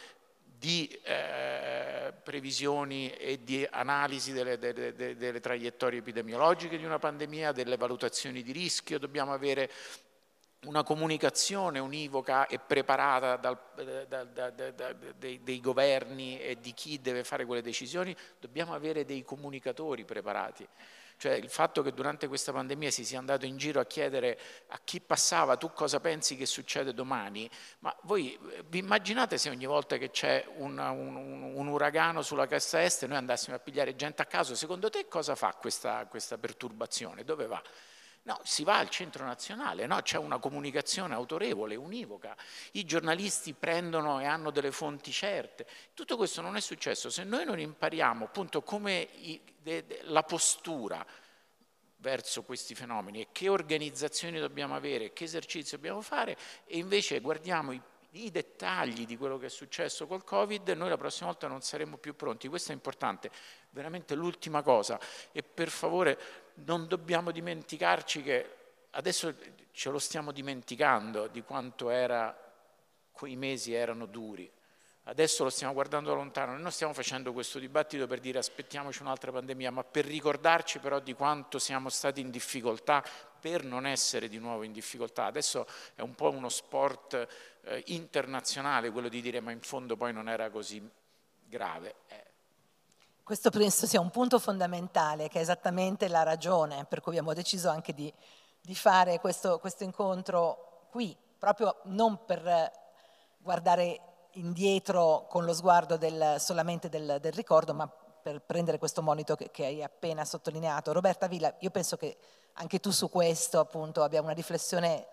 di 0.67 0.89
eh, 1.05 2.13
previsioni 2.25 3.09
e 3.13 3.45
di 3.45 3.65
analisi 3.71 4.33
delle, 4.33 4.59
delle, 4.59 4.93
delle, 4.93 5.39
traiettorie 5.39 6.01
epidemiologiche 6.01 6.77
di 6.77 6.85
una 6.85 6.99
pandemia, 6.99 7.53
delle 7.53 7.77
valutazioni 7.77 8.43
di 8.43 8.51
rischio, 8.51 8.99
dobbiamo 8.99 9.33
avere 9.33 9.71
una 10.65 10.83
comunicazione 10.83 11.79
univoca 11.79 12.49
e 12.49 12.59
preparata 12.59 13.37
dal, 13.37 13.57
da, 14.09 14.25
da, 14.25 14.51
da, 14.51 14.93
dei, 15.17 15.41
dei 15.45 15.61
governi 15.61 16.41
e 16.41 16.59
di 16.59 16.75
chi 16.75 17.01
deve 17.01 17.23
fare 17.23 17.45
quelle 17.45 17.63
decisioni, 17.63 18.17
dobbiamo 18.41 18.75
avere 18.75 19.05
dei 19.05 19.23
comunicatori 19.23 20.05
preparati. 20.05 20.67
Cioè 21.19 21.33
il 21.33 21.49
fatto 21.49 21.83
che 21.83 21.93
durante 21.93 22.29
questa 22.29 22.53
pandemia 22.53 22.91
si 22.91 23.05
sia 23.05 23.19
andato 23.19 23.47
in 23.47 23.57
giro 23.57 23.81
a 23.81 23.87
chiedere 23.87 24.39
a 24.69 24.81
chi 24.85 25.01
passava 25.01 25.57
tu 25.57 25.73
cosa 25.73 25.99
pensi 25.99 26.37
che 26.37 26.45
succede 26.45 26.93
domani, 26.93 27.49
ma 27.79 27.95
voi 28.03 28.35
eh, 28.35 28.65
vi 28.69 28.79
immaginate 28.79 29.39
se 29.39 29.49
ogni 29.49 29.65
volta 29.65 29.97
che 29.97 30.11
c'è 30.11 30.45
un, 30.57 30.79
un, 30.79 31.43
un, 31.55 31.67
uragano 31.69 32.21
sulla 32.21 32.47
costa 32.47 32.83
est 32.83 33.07
noi 33.07 33.17
andassimo 33.17 33.57
a 33.57 33.59
pigliare 33.59 33.97
gente 33.97 34.21
a 34.21 34.27
caso, 34.27 34.55
secondo 34.55 34.91
te 34.91 35.09
cosa 35.09 35.35
fa 35.35 35.55
questa, 35.59 36.07
questa 36.07 36.37
perturbazione? 36.37 37.25
Dove 37.25 37.47
va? 37.47 37.63
No, 38.27 38.41
si 38.43 38.65
va 38.65 38.79
al 38.79 38.89
centro 38.89 39.25
nazionale, 39.25 39.87
no? 39.87 40.03
c'è 40.03 40.19
una 40.19 40.39
comunicazione 40.39 41.15
autorevole, 41.15 41.77
univoca, 41.77 42.37
i 42.73 42.85
giornalisti 42.85 43.53
prendono 43.53 44.21
e 44.21 44.25
hanno 44.25 44.51
delle 44.51 44.73
fonti 44.73 45.13
certe. 45.13 45.65
Tutto 45.95 46.17
questo 46.17 46.41
non 46.41 46.57
è 46.57 46.61
successo 46.61 47.09
se 47.09 47.23
noi 47.23 47.45
non 47.45 47.61
impariamo 47.61 48.25
appunto 48.25 48.63
come 48.63 49.09
i, 49.19 49.41
de, 49.63 49.87
de, 49.87 50.01
la 50.07 50.25
postura 50.25 51.07
verso 51.99 52.43
questi 52.43 52.75
fenomeni 52.75 53.21
e 53.21 53.29
che 53.31 53.49
organizzazioni 53.49 54.41
dobbiamo 54.41 54.75
avere, 54.75 55.13
che 55.13 55.23
esercizi 55.23 55.77
dobbiamo 55.77 56.01
fare 56.01 56.37
e 56.67 56.79
invece 56.79 57.21
guardiamo 57.21 57.71
i 57.71 57.81
i 58.19 58.31
dettagli 58.31 59.05
di 59.05 59.19
quello 59.19 59.37
che 59.37 59.47
è 59.47 59.51
successo 59.51 60.07
col 60.07 60.25
Covid, 60.25 60.67
noi 60.71 60.89
la 60.89 60.97
prossima 60.97 61.27
volta 61.27 61.49
non 61.49 61.61
saremo 61.61 61.99
più 61.99 62.17
pronti. 62.17 62.49
Questo 62.49 62.71
è 62.71 62.75
importante. 62.75 63.31
Veramente 63.71 64.15
l'ultima 64.15 64.63
cosa. 64.63 64.99
E 65.33 65.43
per 65.43 65.69
favore 65.69 66.46
non 66.65 66.87
dobbiamo 66.87 67.31
dimenticarci 67.31 68.23
che 68.23 68.57
adesso 68.91 69.35
ce 69.73 69.91
lo 69.91 69.99
stiamo 69.99 70.33
dimenticando 70.33 71.27
di 71.27 71.43
quanto 71.43 71.91
era, 71.91 72.37
quei 73.13 73.37
mesi 73.37 73.75
erano 73.75 74.07
duri. 74.07 74.51
Adesso 75.09 75.45
lo 75.45 75.51
stiamo 75.51 75.73
guardando 75.73 76.09
da 76.09 76.17
lontano, 76.17 76.53
noi 76.53 76.63
non 76.63 76.73
stiamo 76.73 76.93
facendo 76.93 77.33
questo 77.33 77.61
dibattito 77.61 78.09
per 78.09 78.19
dire 78.19 78.39
aspettiamoci 78.39 79.03
un'altra 79.03 79.31
pandemia, 79.31 79.71
ma 79.71 79.85
per 79.85 80.05
ricordarci 80.05 80.81
però 80.81 80.99
di 80.99 81.15
quanto 81.15 81.61
siamo 81.61 81.91
stati 81.91 82.21
in 82.21 82.31
difficoltà 82.31 83.05
per 83.39 83.63
non 83.63 83.87
essere 83.87 84.29
di 84.29 84.39
nuovo 84.39 84.65
in 84.65 84.73
difficoltà. 84.73 85.27
Adesso 85.27 85.65
è 85.95 86.01
un 86.01 86.17
po' 86.17 86.31
uno 86.31 86.49
sport 86.49 87.29
eh, 87.63 87.83
internazionale 87.87 88.91
quello 88.91 89.09
di 89.09 89.21
dire 89.21 89.39
ma 89.39 89.53
in 89.53 89.61
fondo 89.61 89.97
poi 89.97 90.13
non 90.13 90.29
era 90.29 90.51
così 90.51 90.83
grave. 91.45 91.95
Eh. 92.09 92.26
Questo 93.27 93.51
penso 93.51 93.87
sia 93.87 94.01
un 94.01 94.11
punto 94.11 94.39
fondamentale, 94.39 95.27
che 95.27 95.41
è 95.41 95.43
esattamente 95.43 96.07
la 96.07 96.23
ragione 96.23 96.85
per 96.85 97.01
cui 97.01 97.11
abbiamo 97.11 97.35
deciso 97.35 97.69
anche 97.69 97.93
di, 97.93 98.15
di 98.61 98.75
fare 98.77 99.19
questo, 99.19 99.59
questo 99.59 99.83
incontro 99.83 100.87
qui, 100.93 101.17
proprio 101.37 101.81
non 101.87 102.25
per 102.25 102.71
guardare 103.39 104.29
indietro 104.35 105.27
con 105.29 105.45
lo 105.45 105.55
sguardo 105.55 105.97
del, 105.97 106.37
solamente 106.39 106.89
del, 106.89 107.19
del, 107.21 107.33
ricordo, 107.33 107.75
ma 107.75 107.89
per 107.89 108.43
prendere 108.43 108.79
questo 108.79 109.03
monito 109.03 109.35
che, 109.35 109.51
che, 109.51 109.65
hai 109.65 109.83
appena 109.83 110.25
sottolineato. 110.25 110.93
Roberta 110.93 111.27
Villa, 111.27 111.53
io 111.59 111.71
penso 111.71 111.97
che 111.97 112.17
anche 112.53 112.79
tu 112.79 112.93
su 112.93 113.11
questo 113.11 113.59
appunto 113.59 114.05
abbia 114.05 114.23
una 114.23 114.35
riflessione 114.35 115.05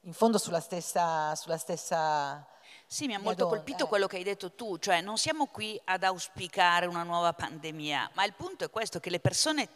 in 0.00 0.12
fondo 0.12 0.36
sulla 0.36 0.58
stessa... 0.58 1.32
Sulla 1.36 1.58
stessa 1.58 2.44
sì, 2.92 3.06
mi 3.06 3.14
ha 3.14 3.18
molto 3.18 3.48
colpito 3.48 3.84
eh. 3.84 3.88
quello 3.88 4.06
che 4.06 4.16
hai 4.16 4.22
detto 4.22 4.52
tu, 4.52 4.76
cioè 4.76 5.00
non 5.00 5.16
siamo 5.16 5.46
qui 5.46 5.80
ad 5.84 6.04
auspicare 6.04 6.84
una 6.84 7.04
nuova 7.04 7.32
pandemia, 7.32 8.10
ma 8.12 8.26
il 8.26 8.34
punto 8.34 8.64
è 8.64 8.70
questo, 8.70 9.00
che 9.00 9.08
le 9.08 9.18
persone 9.18 9.66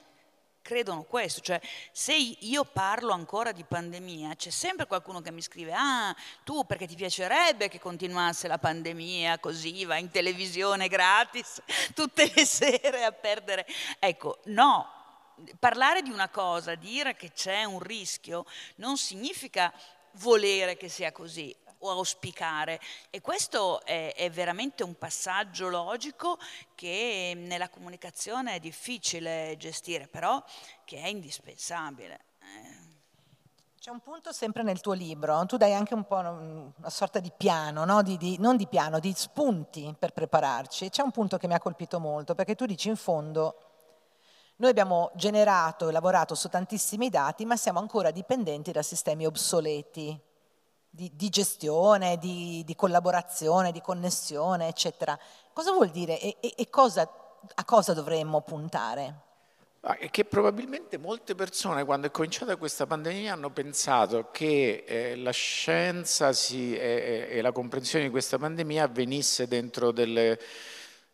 credono 0.60 1.04
questo, 1.04 1.40
cioè 1.40 1.58
se 1.92 2.12
io 2.14 2.64
parlo 2.64 3.12
ancora 3.12 3.52
di 3.52 3.64
pandemia 3.64 4.34
c'è 4.34 4.50
sempre 4.50 4.86
qualcuno 4.86 5.22
che 5.22 5.30
mi 5.30 5.40
scrive 5.40 5.72
ah 5.72 6.14
tu 6.44 6.66
perché 6.66 6.86
ti 6.86 6.94
piacerebbe 6.94 7.68
che 7.68 7.78
continuasse 7.78 8.48
la 8.48 8.58
pandemia 8.58 9.38
così 9.38 9.86
va 9.86 9.96
in 9.96 10.10
televisione 10.10 10.88
gratis 10.88 11.62
tutte 11.94 12.30
le 12.34 12.44
sere 12.44 13.02
a 13.02 13.12
perdere, 13.12 13.66
ecco 13.98 14.40
no, 14.46 14.86
parlare 15.58 16.02
di 16.02 16.10
una 16.10 16.28
cosa, 16.28 16.74
dire 16.74 17.16
che 17.16 17.32
c'è 17.32 17.64
un 17.64 17.78
rischio 17.78 18.44
non 18.74 18.98
significa 18.98 19.72
volere 20.16 20.76
che 20.76 20.88
sia 20.88 21.12
così 21.12 21.54
o 21.78 21.90
auspicare 21.90 22.80
e 23.10 23.20
questo 23.20 23.82
è, 23.82 24.14
è, 24.14 24.30
veramente 24.30 24.82
un 24.82 24.96
passaggio 24.96 25.68
logico 25.68 26.38
che 26.74 27.32
nella 27.36 27.68
comunicazione 27.68 28.54
è 28.54 28.60
difficile 28.60 29.54
gestire, 29.58 30.08
però 30.08 30.42
che 30.84 31.02
è 31.02 31.08
indispensabile. 31.08 32.20
Eh. 32.40 32.84
C'è 33.78 33.90
un 33.92 34.00
punto 34.00 34.32
sempre 34.32 34.64
nel 34.64 34.80
tuo 34.80 34.94
libro, 34.94 35.46
tu 35.46 35.56
dai 35.56 35.72
anche 35.72 35.94
un 35.94 36.04
po' 36.04 36.16
una 36.16 36.90
sorta 36.90 37.20
di 37.20 37.30
piano, 37.36 37.84
no? 37.84 38.02
di, 38.02 38.16
di, 38.16 38.36
non 38.40 38.56
di 38.56 38.66
piano, 38.66 38.98
di 38.98 39.12
spunti 39.14 39.94
per 39.96 40.12
prepararci. 40.12 40.88
C'è 40.88 41.02
un 41.02 41.12
punto 41.12 41.36
che 41.36 41.46
mi 41.46 41.54
ha 41.54 41.60
colpito 41.60 42.00
molto, 42.00 42.34
perché 42.34 42.56
tu 42.56 42.66
dici 42.66 42.88
in 42.88 42.96
fondo 42.96 43.60
noi 44.56 44.70
abbiamo 44.70 45.12
generato 45.14 45.88
e 45.88 45.92
lavorato 45.92 46.34
su 46.34 46.48
tantissimi 46.48 47.10
dati, 47.10 47.44
ma 47.44 47.56
siamo 47.56 47.78
ancora 47.78 48.10
dipendenti 48.10 48.72
da 48.72 48.82
sistemi 48.82 49.24
obsoleti 49.24 50.18
di, 50.96 51.12
di 51.14 51.28
gestione, 51.28 52.18
di, 52.18 52.64
di, 52.64 52.74
collaborazione, 52.74 53.70
di 53.70 53.82
connessione, 53.82 54.66
eccetera. 54.66 55.16
Cosa 55.52 55.70
vuol 55.70 55.90
dire 55.90 56.18
e, 56.18 56.36
e, 56.40 56.54
e 56.56 56.70
cosa, 56.70 57.08
a 57.54 57.64
cosa 57.64 57.92
dovremmo 57.92 58.40
puntare? 58.40 59.20
Ah, 59.82 59.94
che 59.94 60.24
probabilmente 60.24 60.98
molte 60.98 61.34
persone 61.36 61.84
quando 61.84 62.08
è 62.08 62.10
cominciata 62.10 62.56
questa 62.56 62.86
pandemia 62.86 63.34
hanno 63.34 63.50
pensato 63.50 64.30
che 64.32 64.84
eh, 64.84 65.16
la 65.16 65.30
scienza 65.30 66.32
si, 66.32 66.74
eh, 66.74 67.28
e 67.30 67.40
la 67.42 67.52
comprensione 67.52 68.06
di 68.06 68.10
questa 68.10 68.38
pandemia 68.38 68.84
avvenisse 68.84 69.46
dentro 69.46 69.92
delle, 69.92 70.40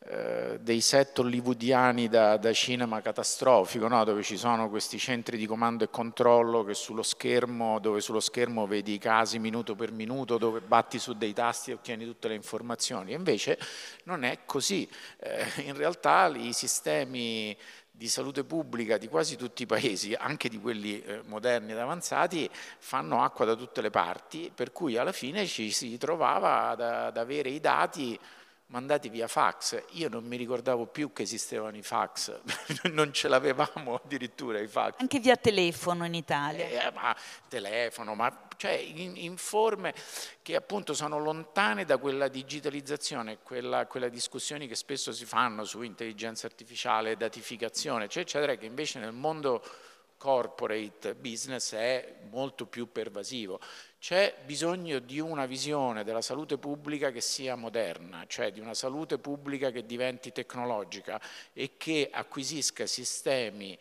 eh, 0.05 0.59
dei 0.61 0.81
set 0.81 1.17
hollywoodiani 1.21 2.09
da, 2.09 2.37
da 2.37 2.53
cinema 2.53 3.01
catastrofico, 3.01 3.87
no? 3.87 4.03
dove 4.03 4.23
ci 4.23 4.37
sono 4.37 4.69
questi 4.69 4.99
centri 4.99 5.37
di 5.37 5.47
comando 5.47 5.85
e 5.85 5.91
controllo 5.91 6.65
che 6.65 6.75
sullo 6.75 7.05
schermo, 7.05 7.79
dove 7.79 8.01
sullo 8.01 8.19
schermo 8.19 8.67
vedi 8.67 8.95
i 8.95 8.99
casi 8.99 9.39
minuto 9.39 9.77
per 9.77 9.93
minuto, 9.93 10.39
dove 10.39 10.61
batti 10.61 10.99
su 10.99 11.13
dei 11.13 11.33
tasti 11.33 11.71
e 11.71 11.75
ottieni 11.75 12.05
tutte 12.05 12.27
le 12.27 12.35
informazioni. 12.35 13.13
Invece 13.13 13.59
non 14.05 14.25
è 14.25 14.41
così. 14.45 14.89
Eh, 15.19 15.63
in 15.67 15.77
realtà 15.77 16.27
i 16.35 16.53
sistemi 16.53 17.57
di 17.93 18.09
salute 18.09 18.43
pubblica 18.43 18.99
di 18.99 19.07
quasi 19.07 19.37
tutti 19.37 19.63
i 19.63 19.67
paesi, 19.67 20.15
anche 20.15 20.49
di 20.49 20.59
quelli 20.59 21.01
eh, 21.01 21.21
moderni 21.27 21.71
ed 21.71 21.79
avanzati, 21.79 22.51
fanno 22.79 23.23
acqua 23.23 23.45
da 23.45 23.55
tutte 23.55 23.81
le 23.81 23.91
parti, 23.91 24.51
per 24.53 24.73
cui 24.73 24.97
alla 24.97 25.13
fine 25.13 25.47
ci 25.47 25.71
si 25.71 25.97
trovava 25.99 26.71
ad, 26.71 26.81
ad 26.81 27.17
avere 27.17 27.51
i 27.51 27.61
dati 27.61 28.19
mandati 28.73 29.11
via 29.11 29.29
fax. 29.29 29.83
Io 29.91 30.09
non 30.09 30.25
mi 30.25 30.37
ricordavo 30.37 30.87
più 30.87 31.13
che 31.13 31.23
esistevano 31.23 31.77
i 31.77 31.83
fax, 31.83 32.41
non 32.91 33.13
ce 33.13 33.29
l'avevamo 33.29 34.01
addirittura 34.03 34.59
i 34.59 34.67
fax. 34.67 34.95
Anche 34.99 35.21
via 35.21 35.37
telefono 35.37 36.05
in 36.05 36.15
Italia. 36.15 36.67
Eh, 36.67 36.91
ma 36.93 37.15
telefono, 37.49 38.15
ma 38.15 38.49
cioè 38.57 38.73
in, 38.73 39.17
in, 39.17 39.37
forme 39.37 39.95
che 40.41 40.57
appunto 40.57 40.95
sono 40.95 41.19
lontane 41.19 41.85
da 41.85 41.99
quella 41.99 42.29
digitalizzazione, 42.29 43.39
quella, 43.43 43.87
quella 43.87 44.09
discussioni 44.09 44.67
che 44.67 44.75
spesso 44.75 45.13
si 45.13 45.25
fanno 45.25 45.65
su 45.65 45.83
intelligenza 45.83 46.47
artificiale, 46.47 47.17
datificazione, 47.17 48.05
eccetera, 48.05 48.23
eccetera, 48.23 48.55
che 48.57 48.67
invece 48.67 48.99
nel 49.01 49.13
mondo 49.13 49.63
corporate 50.23 51.17
business 51.17 51.75
è 51.75 52.15
molto 52.31 52.67
più 52.67 52.93
pervasivo. 52.93 53.59
C'è 53.99 54.37
bisogno 54.45 55.01
di 55.01 55.19
una 55.19 55.47
visione 55.47 56.05
della 56.05 56.23
salute 56.23 56.59
pubblica 56.59 57.11
che 57.11 57.21
sia 57.21 57.57
moderna, 57.57 58.25
cioè 58.29 58.53
di 58.53 58.61
una 58.61 58.73
salute 58.73 59.19
pubblica 59.19 59.73
che 59.73 59.85
diventi 59.85 60.31
tecnologica 60.31 61.21
e 61.53 61.73
che 61.77 62.09
acquisisca 62.13 62.87
sistemi 62.87 63.77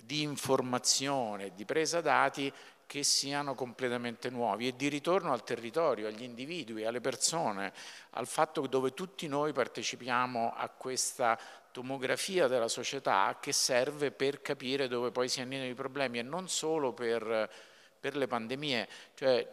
di 0.00 0.22
informazione, 0.22 1.52
di 1.54 1.66
presa 1.66 2.00
dati 2.00 2.50
che 2.86 3.02
siano 3.02 3.54
completamente 3.54 4.30
nuovi 4.30 4.68
e 4.68 4.76
di 4.76 4.88
ritorno 4.88 5.32
al 5.32 5.44
territorio, 5.44 6.06
agli 6.06 6.22
individui, 6.22 6.86
alle 6.86 7.02
persone, 7.02 7.74
al 8.10 8.26
fatto 8.26 8.66
dove 8.66 8.94
tutti 8.94 9.26
noi 9.28 9.52
partecipiamo 9.52 10.54
a 10.56 10.68
questa 10.68 11.38
tomografia 11.76 12.46
della 12.46 12.68
società 12.68 13.36
che 13.38 13.52
serve 13.52 14.10
per 14.10 14.40
capire 14.40 14.88
dove 14.88 15.10
poi 15.10 15.28
si 15.28 15.42
annidano 15.42 15.68
i 15.68 15.74
problemi 15.74 16.18
e 16.18 16.22
non 16.22 16.48
solo 16.48 16.94
per 16.94 17.50
per 17.98 18.14
le 18.14 18.28
pandemie, 18.28 18.88
cioè 19.14 19.50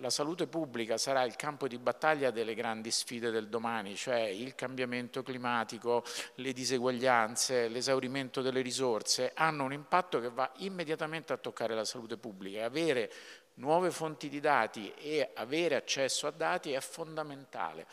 la 0.00 0.08
salute 0.08 0.46
pubblica 0.46 0.96
sarà 0.96 1.22
il 1.24 1.36
campo 1.36 1.68
di 1.68 1.76
battaglia 1.76 2.30
delle 2.30 2.54
grandi 2.54 2.90
sfide 2.90 3.30
del 3.30 3.48
domani, 3.48 3.94
cioè 3.94 4.20
il 4.20 4.54
cambiamento 4.54 5.22
climatico, 5.22 6.02
le 6.36 6.52
diseguaglianze, 6.54 7.68
l'esaurimento 7.68 8.40
delle 8.40 8.62
risorse, 8.62 9.32
hanno 9.34 9.64
un 9.64 9.72
impatto 9.74 10.18
che 10.18 10.30
va 10.30 10.50
immediatamente 10.58 11.34
a 11.34 11.36
toccare 11.36 11.74
la 11.74 11.84
salute 11.84 12.16
pubblica 12.16 12.64
avere 12.64 13.12
nuove 13.54 13.90
fonti 13.90 14.30
di 14.30 14.40
dati 14.40 14.90
e 14.94 15.32
avere 15.34 15.74
accesso 15.74 16.26
a 16.26 16.30
dati 16.30 16.72
è 16.72 16.80
fondamentale. 16.80 17.86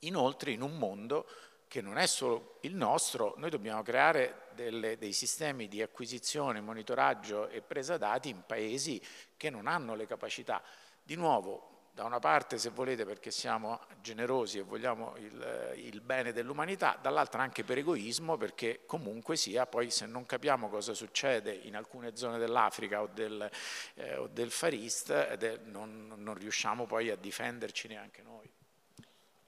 Inoltre 0.00 0.50
in 0.50 0.62
un 0.62 0.76
mondo 0.76 1.28
che 1.68 1.80
non 1.80 1.98
è 1.98 2.06
solo 2.06 2.58
il 2.62 2.74
nostro, 2.74 3.34
noi 3.36 3.50
dobbiamo 3.50 3.82
creare 3.82 4.48
delle, 4.52 4.96
dei 4.98 5.12
sistemi 5.12 5.68
di 5.68 5.82
acquisizione, 5.82 6.60
monitoraggio 6.60 7.48
e 7.48 7.60
presa 7.60 7.96
dati 7.96 8.28
in 8.28 8.42
paesi 8.46 9.00
che 9.36 9.50
non 9.50 9.66
hanno 9.66 9.94
le 9.94 10.06
capacità. 10.06 10.62
Di 11.02 11.14
nuovo, 11.14 11.76
da 11.96 12.04
una 12.04 12.18
parte 12.18 12.58
se 12.58 12.68
volete 12.68 13.06
perché 13.06 13.30
siamo 13.30 13.80
generosi 14.02 14.58
e 14.58 14.62
vogliamo 14.62 15.16
il, 15.16 15.72
il 15.76 16.00
bene 16.02 16.32
dell'umanità, 16.32 16.98
dall'altra 17.00 17.40
anche 17.40 17.64
per 17.64 17.78
egoismo 17.78 18.36
perché 18.36 18.82
comunque 18.84 19.36
sia 19.36 19.64
poi 19.64 19.90
se 19.90 20.04
non 20.04 20.26
capiamo 20.26 20.68
cosa 20.68 20.92
succede 20.92 21.54
in 21.54 21.74
alcune 21.74 22.14
zone 22.14 22.36
dell'Africa 22.36 23.00
o 23.00 23.06
del, 23.06 23.50
eh, 23.94 24.16
o 24.16 24.26
del 24.26 24.50
Far 24.50 24.74
East 24.74 25.08
eh, 25.10 25.60
non, 25.64 26.12
non 26.16 26.34
riusciamo 26.34 26.84
poi 26.84 27.08
a 27.08 27.16
difenderci 27.16 27.88
neanche 27.88 28.20
noi. 28.20 28.55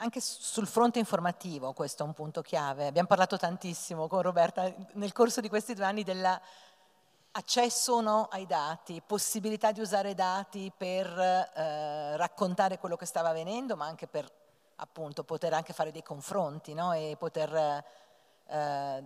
Anche 0.01 0.21
sul 0.21 0.69
fronte 0.69 1.01
informativo 1.01 1.73
questo 1.73 2.05
è 2.05 2.07
un 2.07 2.13
punto 2.13 2.41
chiave. 2.41 2.87
Abbiamo 2.87 3.09
parlato 3.09 3.37
tantissimo 3.37 4.07
con 4.07 4.23
Roberta 4.23 4.73
nel 4.93 5.13
corso 5.13 5.41
di 5.41 5.49
questi 5.49 5.75
due 5.75 5.87
anni 5.87 6.05
dell'accesso 6.05 7.95
o 7.95 8.01
no 8.01 8.29
ai 8.31 8.47
dati, 8.47 9.03
possibilità 9.05 9.73
di 9.73 9.81
usare 9.81 10.15
dati 10.15 10.73
per 10.77 11.05
eh, 11.09 12.17
raccontare 12.17 12.79
quello 12.79 12.95
che 12.95 13.07
stava 13.07 13.31
avvenendo, 13.31 13.75
ma 13.75 13.87
anche 13.87 14.07
per 14.07 14.31
appunto 14.77 15.25
poter 15.25 15.53
anche 15.53 15.73
fare 15.73 15.91
dei 15.91 16.05
confronti 16.05 16.75
no? 16.75 16.93
e 16.93 17.17
poter 17.19 17.85
eh, 18.47 19.05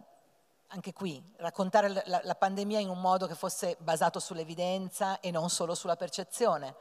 anche 0.67 0.93
qui 0.93 1.23
raccontare 1.37 1.89
la, 1.89 2.21
la 2.23 2.35
pandemia 2.35 2.81
in 2.81 2.91
un 2.91 3.01
modo 3.01 3.27
che 3.27 3.35
fosse 3.35 3.79
basato 3.79 4.21
sull'evidenza 4.21 5.21
e 5.21 5.31
non 5.31 5.49
solo 5.49 5.75
sulla 5.75 5.97
percezione 5.97 6.75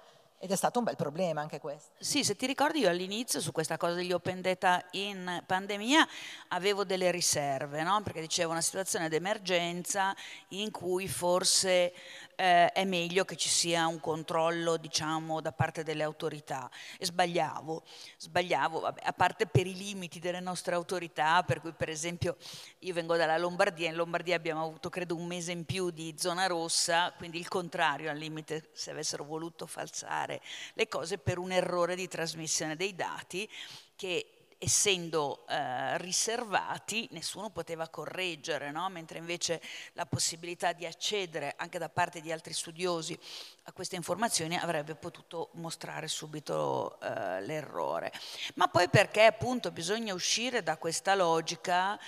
ed 0.44 0.50
è 0.50 0.56
stato 0.56 0.80
un 0.80 0.86
bel 0.86 0.96
problema 0.96 1.42
anche 1.42 1.60
questo. 1.60 1.92
Sì, 2.00 2.24
se 2.24 2.36
ti 2.36 2.48
ricordi 2.48 2.80
io 2.80 2.90
all'inizio 2.90 3.40
su 3.40 3.52
questa 3.52 3.78
cosa 3.78 3.94
degli 3.94 4.12
open 4.12 4.42
data 4.42 4.84
in 4.94 5.44
pandemia 5.46 6.08
avevo 6.48 6.84
delle 6.84 7.12
riserve, 7.12 7.84
no? 7.84 8.02
perché 8.02 8.22
dicevo 8.22 8.50
una 8.50 8.62
situazione 8.62 9.08
d'emergenza 9.08 10.16
in 10.50 10.72
cui 10.72 11.08
forse 11.08 11.94
eh, 12.36 12.72
è 12.72 12.86
meglio 12.86 13.24
che 13.24 13.36
ci 13.36 13.50
sia 13.50 13.86
un 13.86 14.00
controllo 14.00 14.78
diciamo, 14.78 15.42
da 15.42 15.52
parte 15.52 15.84
delle 15.84 16.02
autorità 16.02 16.72
e 16.98 17.06
sbagliavo, 17.06 17.84
sbagliavo 18.18 18.80
vabbè, 18.80 19.02
a 19.04 19.14
parte 19.14 19.46
per 19.46 19.68
i 19.68 19.76
limiti 19.76 20.18
delle 20.18 20.40
nostre 20.40 20.74
autorità, 20.74 21.44
per 21.44 21.62
cui 21.62 21.72
per 21.72 21.90
esempio 21.90 22.36
io 22.80 22.96
vengo 22.96 23.16
dalla 23.16 23.38
Lombardia, 23.38 23.90
in 23.90 23.96
Lombardia 23.96 24.38
abbiamo 24.38 24.64
avuto 24.64 24.90
credo 24.90 25.16
un 25.16 25.28
mese 25.28 25.52
in 25.52 25.66
più 25.66 25.92
di 25.92 26.16
zona 26.18 26.48
rossa, 26.48 27.14
quindi 27.16 27.38
il 27.38 27.48
contrario 27.48 28.10
al 28.10 28.18
limite 28.18 28.70
se 28.74 28.90
avessero 28.90 29.24
voluto 29.24 29.68
falsare 29.68 30.30
le 30.74 30.88
cose 30.88 31.18
per 31.18 31.40
un 31.40 31.52
errore 31.52 31.96
di 31.96 32.08
trasmissione 32.08 32.76
dei 32.76 32.96
dati 32.96 33.50
che 33.96 34.42
essendo 34.64 35.48
eh, 35.48 35.98
riservati 35.98 37.08
nessuno 37.14 37.50
poteva 37.50 37.90
correggere, 37.90 38.70
no? 38.70 38.88
mentre 38.90 39.18
invece 39.18 39.60
la 39.94 40.06
possibilità 40.06 40.72
di 40.72 40.86
accedere 40.86 41.56
anche 41.58 41.80
da 41.80 41.90
parte 41.90 42.22
di 42.22 42.32
altri 42.32 42.54
studiosi 42.54 43.18
a 43.64 43.72
queste 43.72 43.96
informazioni 43.96 44.56
avrebbe 44.56 44.94
potuto 44.94 45.50
mostrare 45.54 46.08
subito 46.08 47.00
eh, 47.02 47.42
l'errore. 47.42 48.12
Ma 48.54 48.68
poi 48.68 48.88
perché 48.88 49.24
appunto 49.24 49.72
bisogna 49.72 50.14
uscire 50.14 50.62
da 50.62 50.78
questa 50.78 51.16
logica 51.16 52.00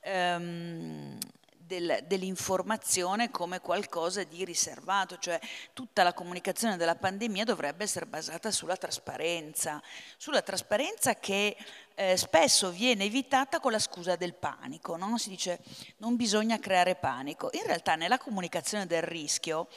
ehm, 0.00 1.18
del, 1.66 2.04
dell'informazione 2.06 3.30
come 3.30 3.60
qualcosa 3.60 4.24
di 4.24 4.44
riservato, 4.44 5.18
cioè 5.18 5.38
tutta 5.72 6.02
la 6.02 6.12
comunicazione 6.12 6.76
della 6.76 6.96
pandemia 6.96 7.44
dovrebbe 7.44 7.84
essere 7.84 8.06
basata 8.06 8.50
sulla 8.50 8.76
trasparenza, 8.76 9.82
sulla 10.16 10.42
trasparenza 10.42 11.14
che 11.16 11.56
eh, 11.94 12.16
spesso 12.16 12.70
viene 12.70 13.04
evitata 13.04 13.60
con 13.60 13.72
la 13.72 13.78
scusa 13.78 14.16
del 14.16 14.34
panico, 14.34 14.96
no? 14.96 15.16
si 15.18 15.30
dice 15.30 15.60
non 15.98 16.16
bisogna 16.16 16.58
creare 16.58 16.96
panico, 16.96 17.48
in 17.52 17.62
realtà 17.64 17.94
nella 17.94 18.18
comunicazione 18.18 18.86
del 18.86 19.02
rischio 19.02 19.68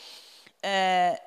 eh, 0.60 1.22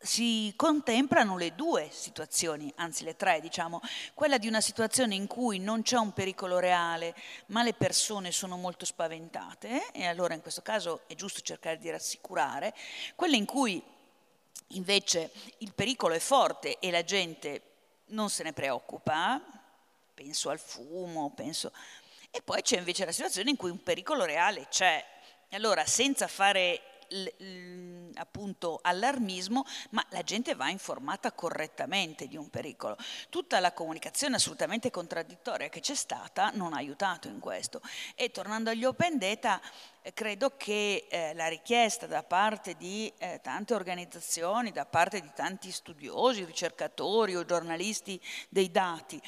si 0.00 0.52
contemplano 0.54 1.36
le 1.36 1.54
due 1.54 1.88
situazioni, 1.90 2.72
anzi 2.76 3.02
le 3.02 3.16
tre 3.16 3.40
diciamo, 3.40 3.80
quella 4.14 4.38
di 4.38 4.46
una 4.46 4.60
situazione 4.60 5.16
in 5.16 5.26
cui 5.26 5.58
non 5.58 5.82
c'è 5.82 5.96
un 5.96 6.12
pericolo 6.12 6.60
reale 6.60 7.16
ma 7.46 7.62
le 7.64 7.74
persone 7.74 8.30
sono 8.30 8.56
molto 8.56 8.84
spaventate 8.84 9.90
e 9.90 10.06
allora 10.06 10.34
in 10.34 10.40
questo 10.40 10.62
caso 10.62 11.02
è 11.08 11.14
giusto 11.14 11.40
cercare 11.40 11.78
di 11.78 11.90
rassicurare, 11.90 12.74
quella 13.16 13.36
in 13.36 13.44
cui 13.44 13.82
invece 14.72 15.32
il 15.58 15.72
pericolo 15.72 16.14
è 16.14 16.20
forte 16.20 16.78
e 16.78 16.90
la 16.90 17.02
gente 17.02 17.62
non 18.06 18.30
se 18.30 18.42
ne 18.42 18.52
preoccupa, 18.52 19.40
penso 20.14 20.50
al 20.50 20.60
fumo, 20.60 21.32
penso... 21.34 21.72
e 22.30 22.40
poi 22.42 22.62
c'è 22.62 22.78
invece 22.78 23.04
la 23.04 23.12
situazione 23.12 23.50
in 23.50 23.56
cui 23.56 23.70
un 23.70 23.82
pericolo 23.82 24.24
reale 24.24 24.68
c'è. 24.68 25.04
Allora 25.50 25.86
senza 25.86 26.26
fare 26.26 26.82
appunto 28.14 28.78
allarmismo, 28.82 29.64
ma 29.90 30.04
la 30.10 30.22
gente 30.22 30.54
va 30.54 30.68
informata 30.68 31.32
correttamente 31.32 32.26
di 32.26 32.36
un 32.36 32.50
pericolo. 32.50 32.96
Tutta 33.28 33.60
la 33.60 33.72
comunicazione 33.72 34.36
assolutamente 34.36 34.90
contraddittoria 34.90 35.68
che 35.68 35.80
c'è 35.80 35.94
stata 35.94 36.50
non 36.54 36.72
ha 36.72 36.76
aiutato 36.76 37.28
in 37.28 37.38
questo. 37.38 37.80
E 38.14 38.30
tornando 38.30 38.70
agli 38.70 38.84
open 38.84 39.18
data, 39.18 39.60
eh, 40.02 40.12
credo 40.12 40.56
che 40.56 41.06
eh, 41.08 41.34
la 41.34 41.48
richiesta 41.48 42.06
da 42.06 42.22
parte 42.22 42.74
di 42.74 43.12
eh, 43.18 43.40
tante 43.42 43.74
organizzazioni, 43.74 44.72
da 44.72 44.86
parte 44.86 45.20
di 45.20 45.30
tanti 45.34 45.70
studiosi, 45.70 46.44
ricercatori 46.44 47.36
o 47.36 47.44
giornalisti 47.44 48.20
dei 48.48 48.70
dati, 48.70 49.20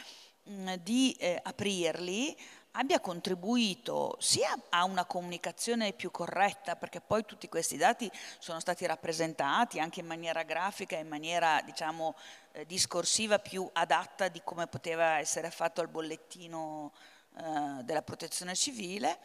mh, 0.44 0.74
di 0.74 1.12
eh, 1.18 1.38
aprirli 1.42 2.36
abbia 2.72 3.00
contribuito 3.00 4.16
sia 4.20 4.56
a 4.68 4.84
una 4.84 5.04
comunicazione 5.04 5.92
più 5.92 6.10
corretta, 6.10 6.76
perché 6.76 7.00
poi 7.00 7.24
tutti 7.24 7.48
questi 7.48 7.76
dati 7.76 8.10
sono 8.38 8.60
stati 8.60 8.86
rappresentati 8.86 9.80
anche 9.80 10.00
in 10.00 10.06
maniera 10.06 10.42
grafica, 10.42 10.96
in 10.96 11.08
maniera 11.08 11.60
diciamo 11.62 12.14
eh, 12.52 12.66
discorsiva 12.66 13.38
più 13.38 13.68
adatta 13.72 14.28
di 14.28 14.40
come 14.44 14.66
poteva 14.66 15.18
essere 15.18 15.50
fatto 15.50 15.80
al 15.80 15.88
bollettino 15.88 16.92
eh, 17.36 17.82
della 17.82 18.02
protezione 18.02 18.54
civile 18.54 19.18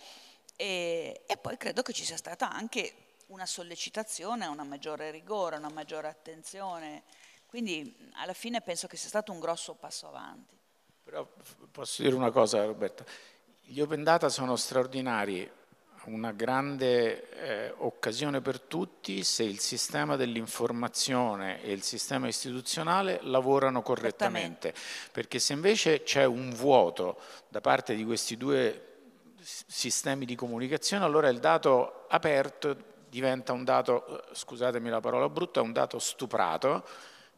e, 0.56 1.24
e 1.26 1.38
poi 1.38 1.58
credo 1.58 1.82
che 1.82 1.94
ci 1.94 2.06
sia 2.06 2.18
stata 2.18 2.52
anche 2.52 2.96
una 3.28 3.46
sollecitazione 3.46 4.46
a 4.46 4.50
una 4.50 4.64
maggiore 4.64 5.12
rigore, 5.12 5.58
una 5.58 5.70
maggiore 5.70 6.08
attenzione. 6.08 7.04
Quindi 7.48 8.12
alla 8.14 8.34
fine 8.34 8.62
penso 8.62 8.88
che 8.88 8.98
sia 8.98 9.10
stato 9.10 9.32
un 9.32 9.40
grosso 9.40 9.74
passo 9.76 10.08
avanti. 10.08 10.54
Però 11.04 11.28
posso 11.72 12.02
dire 12.02 12.16
una 12.16 12.32
cosa 12.32 12.66
Roberta, 12.66 13.06
gli 13.68 13.80
open 13.80 14.04
data 14.04 14.30
sono 14.30 14.56
straordinari, 14.56 15.50
una 16.06 16.32
grande 16.32 17.30
eh, 17.32 17.74
occasione 17.78 18.40
per 18.40 18.60
tutti 18.60 19.24
se 19.24 19.44
il 19.44 19.60
sistema 19.60 20.16
dell'informazione 20.16 21.64
e 21.64 21.72
il 21.72 21.82
sistema 21.82 22.28
istituzionale 22.28 23.20
lavorano 23.24 23.82
correttamente, 23.82 24.72
perché 25.12 25.40
se 25.40 25.54
invece 25.54 26.04
c'è 26.04 26.26
un 26.26 26.52
vuoto 26.52 27.20
da 27.50 27.60
parte 27.60 27.96
di 27.96 28.06
questi 28.06 28.38
due 28.38 28.82
sistemi 29.42 30.26
di 30.26 30.36
comunicazione, 30.36 31.04
allora 31.04 31.30
il 31.30 31.40
dato 31.40 32.06
aperto 32.08 32.94
diventa 33.10 33.52
un 33.52 33.64
dato, 33.64 34.06
eh, 34.06 34.36
scusatemi 34.36 34.90
la 34.90 35.00
parola 35.00 35.28
brutta, 35.28 35.62
un 35.62 35.74
dato 35.74 35.98
stuprato, 35.98 36.86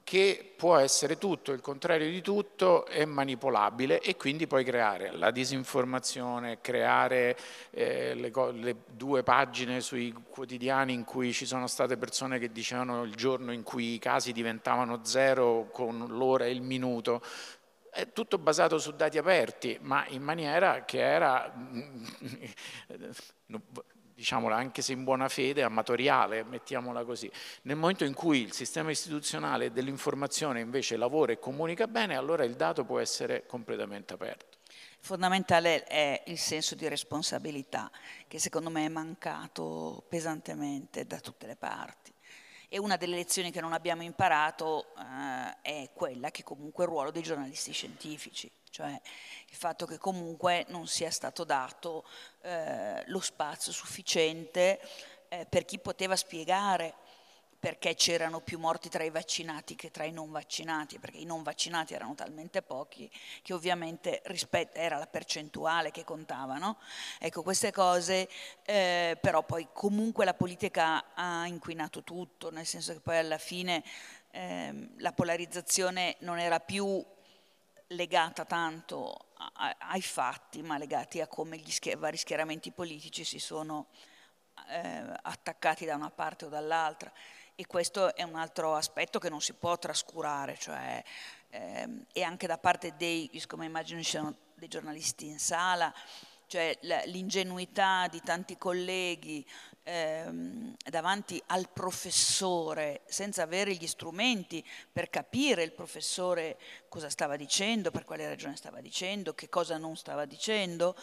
che 0.07 0.53
può 0.55 0.77
essere 0.77 1.17
tutto, 1.17 1.51
il 1.51 1.59
contrario 1.59 2.09
di 2.09 2.21
tutto, 2.21 2.85
è 2.85 3.03
manipolabile 3.03 3.99
e 3.99 4.15
quindi 4.15 4.47
puoi 4.47 4.63
creare 4.63 5.11
la 5.11 5.31
disinformazione, 5.31 6.61
creare 6.61 7.37
eh, 7.71 8.13
le, 8.13 8.31
le, 8.53 8.75
due 8.87 9.21
pagine 9.23 9.81
sui 9.81 10.13
quotidiani 10.29 10.93
in 10.93 11.03
cui 11.03 11.33
ci 11.33 11.45
sono 11.45 11.67
state 11.67 11.97
persone 11.97 12.39
che 12.39 12.53
dicevano 12.53 13.03
il 13.03 13.15
giorno 13.15 13.51
in 13.51 13.63
cui 13.63 13.95
i 13.95 13.99
casi 13.99 14.31
diventavano 14.31 15.03
zero 15.03 15.67
con 15.73 16.05
l'ora 16.07 16.45
e 16.45 16.51
il 16.51 16.61
minuto, 16.61 17.21
è 17.91 18.13
tutto 18.13 18.37
basato 18.37 18.77
su 18.77 18.91
dati 18.95 19.17
aperti, 19.17 19.77
ma 19.81 20.07
in 20.07 20.21
maniera 20.21 20.85
che 20.85 21.01
era 21.01 21.51
diciamola 24.17 24.55
anche 24.55 24.81
se 24.81 24.93
in 24.93 25.03
buona 25.03 25.29
fede, 25.29 25.61
amatoriale, 25.61 26.43
mettiamola 26.43 27.05
così. 27.05 27.31
Nel 27.63 27.75
momento 27.75 28.03
in 28.03 28.15
cui 28.15 28.41
il 28.41 28.51
sistema 28.51 28.89
istituzionale 28.89 29.71
dell'informazione 29.71 30.59
invece 30.59 30.97
lavora 30.97 31.33
e 31.33 31.39
comunica 31.39 31.85
bene, 31.85 32.15
allora 32.15 32.43
il 32.43 32.55
dato 32.55 32.83
può 32.83 32.97
essere 32.97 33.45
completamente 33.45 34.15
aperto. 34.15 34.57
Fondamentale 34.99 35.83
è 35.83 36.23
il 36.25 36.39
senso 36.39 36.73
di 36.73 36.87
responsabilità, 36.87 37.91
che 38.27 38.39
secondo 38.39 38.71
me 38.71 38.85
è 38.85 38.89
mancato 38.89 40.03
pesantemente 40.09 41.05
da 41.05 41.19
tutte 41.19 41.45
le 41.45 41.55
parti. 41.55 42.11
E 42.69 42.77
una 42.79 42.97
delle 42.97 43.15
lezioni 43.15 43.51
che 43.51 43.61
non 43.61 43.71
abbiamo 43.71 44.03
imparato 44.03 44.93
eh, 44.97 45.61
è 45.61 45.89
quella 45.93 46.31
che 46.31 46.43
comunque 46.43 46.83
è 46.83 46.87
il 46.87 46.93
ruolo 46.93 47.11
dei 47.11 47.21
giornalisti 47.21 47.71
scientifici, 47.71 48.51
cioè 48.69 48.89
il 48.89 49.55
fatto 49.55 49.85
che 49.85 49.97
comunque 49.97 50.65
non 50.67 50.85
sia 50.85 51.09
stato 51.09 51.45
dato 51.45 52.05
eh, 52.41 53.03
lo 53.07 53.21
spazio 53.21 53.71
sufficiente 53.71 54.81
eh, 55.29 55.45
per 55.45 55.63
chi 55.63 55.79
poteva 55.79 56.15
spiegare 56.15 56.95
perché 57.59 57.95
c'erano 57.95 58.39
più 58.39 58.59
morti 58.59 58.87
tra 58.87 59.03
i 59.03 59.09
vaccinati 59.09 59.75
che 59.75 59.89
tra 59.89 60.03
i 60.03 60.11
non 60.11 60.31
vaccinati, 60.31 60.99
perché 60.99 61.17
i 61.17 61.25
non 61.25 61.41
vaccinati 61.41 61.93
erano 61.95 62.13
talmente 62.13 62.61
pochi 62.61 63.09
che 63.41 63.53
ovviamente 63.53 64.21
era 64.73 64.97
la 64.97 65.07
percentuale 65.07 65.89
che 65.89 66.03
contava. 66.03 66.57
No? 66.57 66.77
Ecco, 67.19 67.41
queste 67.41 67.71
cose, 67.71 68.29
eh, 68.63 69.17
però 69.19 69.43
poi 69.43 69.67
comunque 69.73 70.23
la 70.23 70.35
politica 70.35 71.13
ha 71.15 71.47
inquinato 71.47 72.03
tutto, 72.03 72.51
nel 72.51 72.65
senso 72.65 72.93
che 72.93 72.99
poi 72.99 73.17
alla 73.17 73.39
fine 73.39 73.83
eh, 74.31 74.89
la 74.97 75.11
polarizzazione 75.13 76.17
non 76.19 76.37
era 76.37 76.59
più 76.59 77.03
legata 77.87 78.45
tanto 78.45 79.29
a, 79.35 79.75
ai 79.79 80.01
fatti, 80.01 80.61
ma 80.61 80.77
legati 80.77 81.21
a 81.21 81.27
come 81.27 81.57
gli 81.57 81.71
schier 81.71 81.97
vari 81.97 82.17
schieramenti 82.17 82.71
politici 82.71 83.23
si 83.23 83.39
sono 83.39 83.87
eh, 84.69 85.03
attaccati 85.23 85.85
da 85.85 85.95
una 85.95 86.11
parte 86.11 86.45
o 86.45 86.49
dall'altra 86.49 87.11
e 87.59 87.65
questo 87.65 88.15
è 88.15 88.21
un 88.21 88.35
altro 88.35 88.75
aspetto 88.75 89.17
che 89.17 89.29
non 89.29 89.41
si 89.41 89.53
può 89.53 89.79
trascurare, 89.79 90.57
cioè, 90.59 91.03
ehm, 91.49 92.05
e 92.13 92.21
anche 92.21 92.45
da 92.45 92.59
parte 92.59 92.93
dei, 92.95 93.27
siccome 93.33 93.65
immagino 93.65 93.99
ci 94.03 94.11
siano 94.11 94.35
dei 94.53 94.67
giornalisti 94.67 95.25
in 95.25 95.39
sala, 95.39 95.91
cioè 96.45 96.77
l'ingenuità 97.05 98.07
di 98.09 98.21
tanti 98.21 98.57
colleghi 98.57 99.43
ehm, 99.81 100.75
davanti 100.87 101.41
al 101.47 101.67
professore 101.67 103.01
senza 103.07 103.41
avere 103.41 103.73
gli 103.73 103.87
strumenti 103.87 104.63
per 104.91 105.09
capire 105.09 105.63
il 105.63 105.71
professore 105.71 106.59
cosa 106.89 107.09
stava 107.09 107.37
dicendo, 107.37 107.89
per 107.89 108.05
quale 108.05 108.27
ragione 108.27 108.55
stava 108.55 108.81
dicendo, 108.81 109.33
che 109.33 109.49
cosa 109.49 109.77
non 109.77 109.97
stava 109.97 110.25
dicendo. 110.25 110.95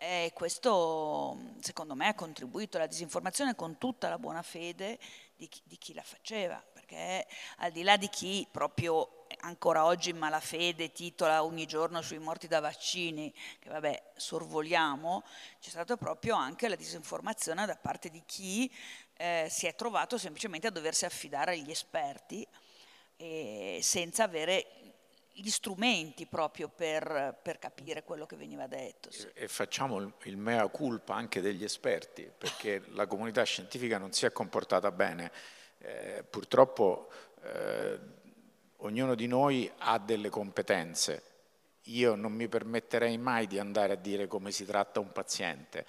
E 0.00 0.30
questo 0.32 1.36
secondo 1.58 1.96
me 1.96 2.06
ha 2.06 2.14
contribuito 2.14 2.76
alla 2.76 2.86
disinformazione 2.86 3.56
con 3.56 3.78
tutta 3.78 4.08
la 4.08 4.16
buona 4.16 4.42
fede 4.42 4.96
di 5.34 5.48
chi, 5.48 5.60
di 5.64 5.76
chi 5.76 5.92
la 5.92 6.04
faceva, 6.04 6.64
perché 6.72 7.26
al 7.56 7.72
di 7.72 7.82
là 7.82 7.96
di 7.96 8.08
chi 8.08 8.46
proprio 8.48 9.26
ancora 9.40 9.84
oggi 9.84 10.10
in 10.10 10.16
malafede 10.16 10.92
titola 10.92 11.42
ogni 11.42 11.66
giorno 11.66 12.00
sui 12.00 12.18
morti 12.18 12.46
da 12.46 12.60
vaccini, 12.60 13.34
che 13.58 13.68
vabbè 13.70 14.12
sorvoliamo, 14.14 15.24
c'è 15.60 15.70
stata 15.70 15.96
proprio 15.96 16.36
anche 16.36 16.68
la 16.68 16.76
disinformazione 16.76 17.66
da 17.66 17.76
parte 17.76 18.08
di 18.08 18.22
chi 18.24 18.72
eh, 19.16 19.48
si 19.50 19.66
è 19.66 19.74
trovato 19.74 20.16
semplicemente 20.16 20.68
a 20.68 20.70
doversi 20.70 21.06
affidare 21.06 21.54
agli 21.54 21.72
esperti 21.72 22.46
e 23.16 23.80
senza 23.82 24.22
avere 24.22 24.77
gli 25.40 25.50
strumenti 25.50 26.26
proprio 26.26 26.68
per, 26.68 27.38
per, 27.42 27.58
capire 27.58 28.02
quello 28.02 28.26
che 28.26 28.36
veniva 28.36 28.66
detto. 28.66 29.10
Sì. 29.10 29.28
E 29.34 29.48
facciamo 29.48 29.98
il, 29.98 30.12
il, 30.24 30.36
mea 30.36 30.66
culpa 30.68 31.14
anche 31.14 31.40
degli 31.40 31.64
esperti, 31.64 32.30
perché 32.36 32.82
la 32.88 33.06
comunità 33.06 33.42
scientifica 33.44 33.98
non 33.98 34.12
si 34.12 34.26
è 34.26 34.32
comportata 34.32 34.90
bene. 34.90 35.30
Eh, 35.78 36.24
purtroppo 36.28 37.08
eh, 37.42 37.98
ognuno 38.78 39.14
di 39.14 39.26
noi 39.26 39.70
ha 39.78 39.98
delle 39.98 40.28
competenze. 40.28 41.22
Io 41.84 42.14
non 42.14 42.32
mi 42.32 42.48
permetterei 42.48 43.16
mai 43.16 43.46
di 43.46 43.58
andare 43.58 43.94
a 43.94 43.96
dire 43.96 44.26
come 44.26 44.50
si 44.50 44.66
tratta 44.66 45.00
un 45.00 45.12
paziente 45.12 45.86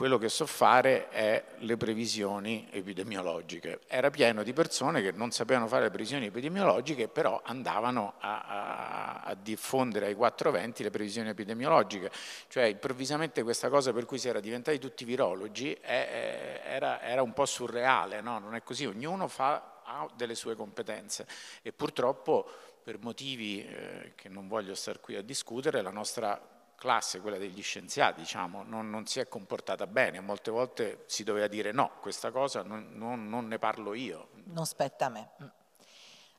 quello 0.00 0.16
che 0.16 0.30
so 0.30 0.46
fare 0.46 1.10
è 1.10 1.44
le 1.58 1.76
previsioni 1.76 2.66
epidemiologiche. 2.70 3.80
Era 3.86 4.08
pieno 4.08 4.42
di 4.42 4.54
persone 4.54 5.02
che 5.02 5.12
non 5.12 5.30
sapevano 5.30 5.66
fare 5.66 5.82
le 5.82 5.90
previsioni 5.90 6.24
epidemiologiche, 6.24 7.06
però 7.08 7.38
andavano 7.44 8.14
a, 8.18 8.40
a, 8.40 9.20
a 9.20 9.34
diffondere 9.34 10.06
ai 10.06 10.14
420 10.14 10.84
le 10.84 10.88
previsioni 10.88 11.28
epidemiologiche. 11.28 12.10
Cioè 12.48 12.64
improvvisamente 12.64 13.42
questa 13.42 13.68
cosa 13.68 13.92
per 13.92 14.06
cui 14.06 14.16
si 14.16 14.26
era 14.26 14.40
diventati 14.40 14.78
tutti 14.78 15.04
virologi 15.04 15.74
è, 15.74 16.62
era, 16.64 17.02
era, 17.02 17.20
un 17.20 17.34
po' 17.34 17.44
surreale, 17.44 18.22
no? 18.22 18.38
non 18.38 18.54
è 18.54 18.62
così, 18.62 18.86
ognuno 18.86 19.28
fa, 19.28 19.82
ha 19.84 20.08
delle 20.16 20.34
sue 20.34 20.54
competenze 20.54 21.26
e 21.60 21.74
purtroppo 21.74 22.48
per 22.82 22.96
motivi 23.00 23.62
eh, 23.62 24.12
che 24.14 24.30
non 24.30 24.48
voglio 24.48 24.74
stare 24.74 24.98
qui 24.98 25.16
a 25.16 25.22
discutere, 25.22 25.82
la 25.82 25.90
nostra 25.90 26.40
classe, 26.80 27.20
quella 27.20 27.36
degli 27.36 27.62
scienziati, 27.62 28.20
diciamo, 28.20 28.62
non, 28.62 28.88
non, 28.88 29.04
si 29.04 29.20
è 29.20 29.28
comportata 29.28 29.86
bene, 29.86 30.18
molte 30.20 30.50
volte 30.50 31.04
si 31.06 31.24
doveva 31.24 31.46
dire 31.46 31.72
no, 31.72 31.92
questa 32.00 32.30
cosa 32.30 32.62
non, 32.62 32.88
non, 32.92 33.28
non 33.28 33.46
ne 33.48 33.58
parlo 33.58 33.92
io. 33.92 34.30
Non 34.46 34.64
spetta 34.64 35.04
a 35.04 35.08
me. 35.10 35.30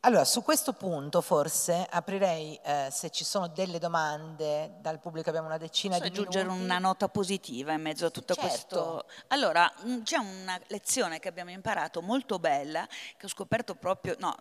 Allora, 0.03 0.25
su 0.25 0.41
questo 0.41 0.73
punto 0.73 1.21
forse 1.21 1.85
aprirei, 1.87 2.59
eh, 2.63 2.87
se 2.89 3.11
ci 3.11 3.23
sono 3.23 3.47
delle 3.47 3.77
domande 3.77 4.77
dal 4.79 4.99
pubblico, 4.99 5.29
abbiamo 5.29 5.45
una 5.45 5.59
decina 5.59 5.97
Posso 5.97 6.09
di 6.09 6.17
minuti. 6.17 6.37
aggiungere 6.37 6.63
una 6.63 6.79
nota 6.79 7.07
positiva 7.07 7.73
in 7.73 7.83
mezzo 7.83 8.07
a 8.07 8.09
tutto 8.09 8.33
certo. 8.33 8.47
questo? 8.47 9.05
Allora, 9.27 9.71
mm, 9.85 10.01
c'è 10.01 10.17
una 10.17 10.59
lezione 10.69 11.19
che 11.19 11.27
abbiamo 11.27 11.51
imparato 11.51 12.01
molto 12.01 12.39
bella, 12.39 12.87
che 13.15 13.27
ho 13.27 13.29
scoperto 13.29 13.75
proprio, 13.75 14.15
no, 14.17 14.35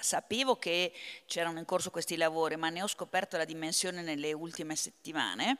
sapevo 0.00 0.56
che 0.56 0.92
c'erano 1.24 1.60
in 1.60 1.64
corso 1.64 1.90
questi 1.90 2.18
lavori, 2.18 2.56
ma 2.56 2.68
ne 2.68 2.82
ho 2.82 2.86
scoperto 2.86 3.38
la 3.38 3.46
dimensione 3.46 4.02
nelle 4.02 4.34
ultime 4.34 4.76
settimane, 4.76 5.56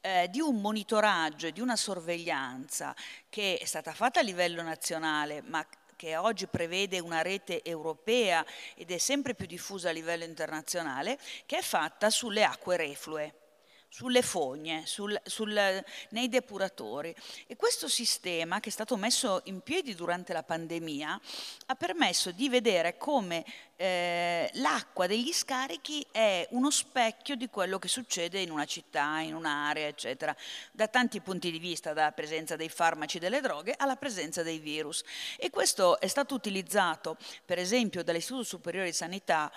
eh, 0.00 0.28
di 0.30 0.40
un 0.40 0.58
monitoraggio 0.58 1.48
e 1.48 1.52
di 1.52 1.60
una 1.60 1.76
sorveglianza 1.76 2.94
che 3.28 3.58
è 3.60 3.64
stata 3.66 3.92
fatta 3.92 4.20
a 4.20 4.22
livello 4.22 4.62
nazionale, 4.62 5.42
ma 5.42 5.62
che 5.96 6.16
oggi 6.16 6.46
prevede 6.46 7.00
una 7.00 7.22
rete 7.22 7.62
europea 7.64 8.44
ed 8.74 8.90
è 8.90 8.98
sempre 8.98 9.34
più 9.34 9.46
diffusa 9.46 9.88
a 9.88 9.92
livello 9.92 10.24
internazionale, 10.24 11.18
che 11.46 11.58
è 11.58 11.62
fatta 11.62 12.10
sulle 12.10 12.44
acque 12.44 12.76
reflue 12.76 13.45
sulle 13.88 14.22
fogne, 14.22 14.82
sul, 14.86 15.18
sul, 15.24 15.84
nei 16.10 16.28
depuratori. 16.28 17.14
E 17.46 17.56
questo 17.56 17.88
sistema 17.88 18.60
che 18.60 18.68
è 18.68 18.72
stato 18.72 18.96
messo 18.96 19.40
in 19.44 19.60
piedi 19.60 19.94
durante 19.94 20.32
la 20.32 20.42
pandemia 20.42 21.20
ha 21.66 21.74
permesso 21.74 22.30
di 22.30 22.48
vedere 22.48 22.96
come 22.96 23.44
eh, 23.76 24.50
l'acqua 24.54 25.06
degli 25.06 25.32
scarichi 25.32 26.06
è 26.10 26.46
uno 26.50 26.70
specchio 26.70 27.36
di 27.36 27.48
quello 27.48 27.78
che 27.78 27.88
succede 27.88 28.40
in 28.40 28.50
una 28.50 28.64
città, 28.64 29.20
in 29.20 29.34
un'area, 29.34 29.86
eccetera, 29.86 30.34
da 30.72 30.88
tanti 30.88 31.20
punti 31.20 31.50
di 31.50 31.58
vista, 31.58 31.92
dalla 31.92 32.12
presenza 32.12 32.56
dei 32.56 32.68
farmaci 32.68 33.18
delle 33.18 33.40
droghe 33.40 33.74
alla 33.76 33.96
presenza 33.96 34.42
dei 34.42 34.58
virus. 34.58 35.02
E 35.36 35.50
questo 35.50 36.00
è 36.00 36.06
stato 36.06 36.34
utilizzato, 36.34 37.16
per 37.44 37.58
esempio, 37.58 38.02
dall'Istituto 38.02 38.44
Superiore 38.44 38.86
di 38.86 38.94
Sanità 38.94 39.52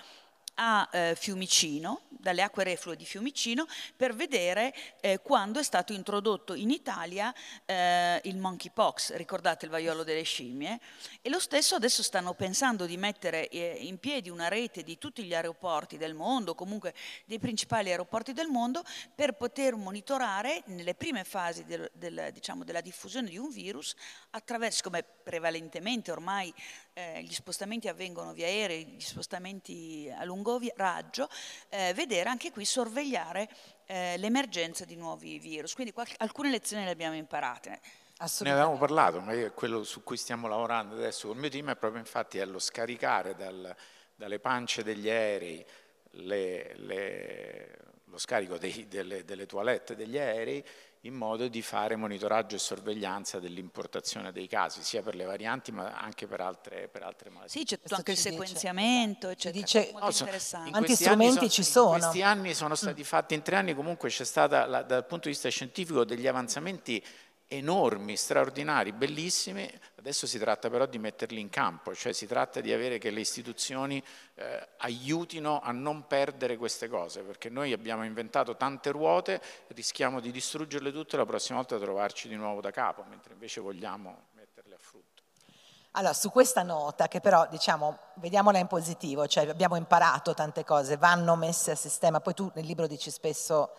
a 0.62 0.88
eh, 0.92 1.14
Fiumicino, 1.16 2.02
dalle 2.08 2.42
acque 2.42 2.64
reflue 2.64 2.94
di 2.94 3.06
Fiumicino, 3.06 3.66
per 3.96 4.14
vedere 4.14 4.74
eh, 5.00 5.20
quando 5.20 5.58
è 5.58 5.62
stato 5.62 5.94
introdotto 5.94 6.52
in 6.52 6.70
Italia 6.70 7.34
eh, 7.64 8.20
il 8.24 8.36
monkeypox, 8.36 9.14
ricordate 9.14 9.64
il 9.64 9.70
vaiolo 9.70 10.04
delle 10.04 10.22
scimmie, 10.22 10.78
e 11.22 11.30
lo 11.30 11.38
stesso 11.38 11.76
adesso 11.76 12.02
stanno 12.02 12.34
pensando 12.34 12.84
di 12.84 12.98
mettere 12.98 13.48
eh, 13.48 13.78
in 13.80 13.98
piedi 13.98 14.28
una 14.28 14.48
rete 14.48 14.82
di 14.82 14.98
tutti 14.98 15.22
gli 15.22 15.34
aeroporti 15.34 15.96
del 15.96 16.12
mondo, 16.12 16.54
comunque 16.54 16.92
dei 17.24 17.38
principali 17.38 17.90
aeroporti 17.90 18.34
del 18.34 18.48
mondo, 18.48 18.82
per 19.14 19.32
poter 19.32 19.76
monitorare 19.76 20.62
nelle 20.66 20.94
prime 20.94 21.24
fasi 21.24 21.64
del, 21.64 21.90
del, 21.94 22.28
diciamo, 22.34 22.64
della 22.64 22.82
diffusione 22.82 23.30
di 23.30 23.38
un 23.38 23.48
virus 23.48 23.94
attraverso, 24.30 24.82
come 24.82 25.02
prevalentemente 25.02 26.10
ormai 26.10 26.52
eh, 27.00 27.22
gli 27.22 27.32
spostamenti 27.32 27.88
avvengono 27.88 28.32
via 28.32 28.46
aerei, 28.46 28.84
gli 28.84 29.00
spostamenti 29.00 30.12
a 30.14 30.24
lungo 30.24 30.60
raggio, 30.76 31.28
eh, 31.68 31.92
vedere 31.94 32.28
anche 32.28 32.50
qui 32.50 32.64
sorvegliare 32.64 33.48
eh, 33.86 34.16
l'emergenza 34.18 34.84
di 34.84 34.96
nuovi 34.96 35.38
virus. 35.38 35.74
Quindi 35.74 35.94
alcune 36.18 36.50
lezioni 36.50 36.84
le 36.84 36.90
abbiamo 36.90 37.16
imparate. 37.16 37.80
Ne 38.40 38.50
avevamo 38.50 38.76
parlato, 38.76 39.20
ma 39.20 39.34
quello 39.52 39.82
su 39.82 40.02
cui 40.02 40.18
stiamo 40.18 40.46
lavorando 40.46 40.94
adesso 40.94 41.28
col 41.28 41.38
mio 41.38 41.48
team 41.48 41.70
è 41.70 41.76
proprio 41.76 42.00
infatti 42.00 42.36
è 42.36 42.44
lo 42.44 42.58
scaricare 42.58 43.34
dal, 43.34 43.74
dalle 44.14 44.38
pance 44.38 44.82
degli 44.82 45.08
aerei 45.08 45.64
le, 46.10 46.74
le, 46.76 47.78
lo 48.04 48.18
scarico 48.18 48.58
dei, 48.58 48.86
delle, 48.88 49.24
delle 49.24 49.46
toilette 49.46 49.96
degli 49.96 50.18
aerei 50.18 50.62
in 51.04 51.14
modo 51.14 51.48
di 51.48 51.62
fare 51.62 51.96
monitoraggio 51.96 52.56
e 52.56 52.58
sorveglianza 52.58 53.38
dell'importazione 53.38 54.32
dei 54.32 54.46
casi, 54.46 54.82
sia 54.82 55.02
per 55.02 55.14
le 55.14 55.24
varianti 55.24 55.72
ma 55.72 55.98
anche 55.98 56.26
per 56.26 56.40
altre, 56.40 56.88
per 56.88 57.02
altre 57.02 57.30
malattie. 57.30 57.60
Sì, 57.60 57.64
c'è 57.64 57.80
tutto 57.80 57.94
anche 57.94 58.10
il 58.12 58.18
sequenziamento, 58.18 59.28
dice, 59.28 59.48
eccetera. 59.48 59.64
Dice, 59.64 59.92
molto 59.92 60.06
no, 60.06 60.12
interessante. 60.18 60.70
Quanti 60.70 60.94
strumenti 60.94 61.50
ci 61.50 61.62
sono? 61.62 61.94
In 61.94 62.00
questi 62.00 62.22
anni 62.22 62.54
sono 62.54 62.74
stati 62.74 63.02
fatti, 63.04 63.34
in 63.34 63.42
tre 63.42 63.56
anni 63.56 63.74
comunque 63.74 64.10
c'è 64.10 64.24
stata 64.24 64.66
la, 64.66 64.82
dal 64.82 65.06
punto 65.06 65.28
di 65.28 65.30
vista 65.30 65.48
scientifico 65.48 66.04
degli 66.04 66.26
avanzamenti 66.26 67.02
enormi, 67.52 68.16
straordinari, 68.16 68.92
bellissimi, 68.92 69.68
adesso 69.96 70.28
si 70.28 70.38
tratta 70.38 70.70
però 70.70 70.86
di 70.86 70.98
metterli 70.98 71.40
in 71.40 71.50
campo, 71.50 71.92
cioè 71.96 72.12
si 72.12 72.28
tratta 72.28 72.60
di 72.60 72.72
avere 72.72 72.98
che 72.98 73.10
le 73.10 73.18
istituzioni 73.18 74.00
eh, 74.36 74.68
aiutino 74.78 75.58
a 75.60 75.72
non 75.72 76.06
perdere 76.06 76.56
queste 76.56 76.88
cose, 76.88 77.22
perché 77.22 77.48
noi 77.48 77.72
abbiamo 77.72 78.04
inventato 78.04 78.56
tante 78.56 78.90
ruote, 78.90 79.40
rischiamo 79.68 80.20
di 80.20 80.30
distruggerle 80.30 80.92
tutte 80.92 81.16
e 81.16 81.18
la 81.18 81.26
prossima 81.26 81.58
volta 81.58 81.76
trovarci 81.76 82.28
di 82.28 82.36
nuovo 82.36 82.60
da 82.60 82.70
capo, 82.70 83.02
mentre 83.08 83.32
invece 83.32 83.60
vogliamo 83.60 84.28
metterle 84.34 84.76
a 84.76 84.78
frutto. 84.78 85.22
Allora, 85.94 86.12
su 86.12 86.30
questa 86.30 86.62
nota, 86.62 87.08
che 87.08 87.18
però 87.18 87.48
diciamo, 87.50 87.98
vediamola 88.14 88.58
in 88.58 88.68
positivo, 88.68 89.26
cioè 89.26 89.48
abbiamo 89.48 89.74
imparato 89.74 90.34
tante 90.34 90.62
cose, 90.62 90.96
vanno 90.96 91.34
messe 91.34 91.72
a 91.72 91.74
sistema, 91.74 92.20
poi 92.20 92.34
tu 92.34 92.48
nel 92.54 92.64
libro 92.64 92.86
dici 92.86 93.10
spesso 93.10 93.72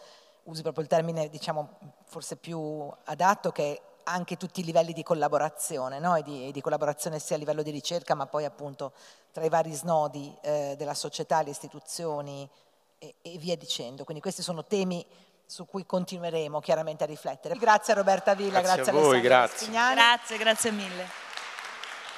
usi 0.43 0.61
proprio 0.61 0.83
il 0.83 0.89
termine 0.89 1.29
diciamo 1.29 1.77
forse 2.05 2.35
più 2.35 2.89
adatto 3.05 3.51
che 3.51 3.73
è 3.73 3.81
anche 4.03 4.37
tutti 4.37 4.61
i 4.61 4.63
livelli 4.63 4.93
di 4.93 5.03
collaborazione, 5.03 5.99
no? 5.99 6.15
e 6.15 6.23
di, 6.23 6.51
di, 6.51 6.61
collaborazione 6.61 7.19
sia 7.19 7.35
a 7.35 7.39
livello 7.39 7.61
di 7.61 7.71
ricerca 7.71 8.15
ma 8.15 8.25
poi 8.25 8.45
appunto 8.45 8.93
tra 9.31 9.43
i 9.43 9.49
vari 9.49 9.73
snodi 9.73 10.35
eh, 10.41 10.75
della 10.77 10.93
società, 10.93 11.41
le 11.41 11.51
istituzioni 11.51 12.49
e, 12.97 13.15
e, 13.21 13.37
via 13.37 13.55
dicendo. 13.55 14.03
Quindi 14.03 14.21
questi 14.21 14.41
sono 14.41 14.65
temi 14.65 15.05
su 15.45 15.65
cui 15.65 15.85
continueremo 15.85 16.59
chiaramente 16.59 17.03
a 17.03 17.07
riflettere. 17.07 17.55
Grazie 17.55 17.93
a 17.93 17.97
Roberta 17.97 18.33
Villa, 18.33 18.61
grazie, 18.61 18.83
grazie 18.83 18.91
a 18.91 18.95
voi, 18.95 19.21
grazie. 19.21 19.69
Grazie, 19.69 20.37
grazie 20.37 20.71
mille. 20.71 21.07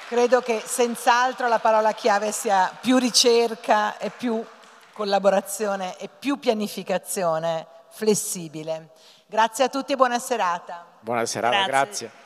Credo 0.08 0.40
che 0.40 0.62
senz'altro 0.64 1.48
la 1.48 1.58
parola 1.58 1.92
chiave 1.92 2.30
sia 2.30 2.76
più 2.80 2.98
ricerca 2.98 3.98
e 3.98 4.10
più 4.10 4.44
collaborazione 4.92 5.98
e 5.98 6.08
più 6.08 6.38
pianificazione 6.38 7.66
flessibile. 7.94 8.90
Grazie 9.26 9.64
a 9.64 9.68
tutti 9.68 9.92
e 9.92 9.96
buona 9.96 10.18
serata. 10.18 10.84
Buona 11.00 11.24
serata, 11.26 11.64
grazie. 11.64 12.10
grazie. 12.10 12.22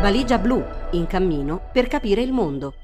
Valigia 0.00 0.38
blu, 0.38 0.64
in 0.90 1.06
cammino 1.06 1.70
per 1.72 1.86
capire 1.86 2.22
il 2.22 2.32
mondo. 2.32 2.74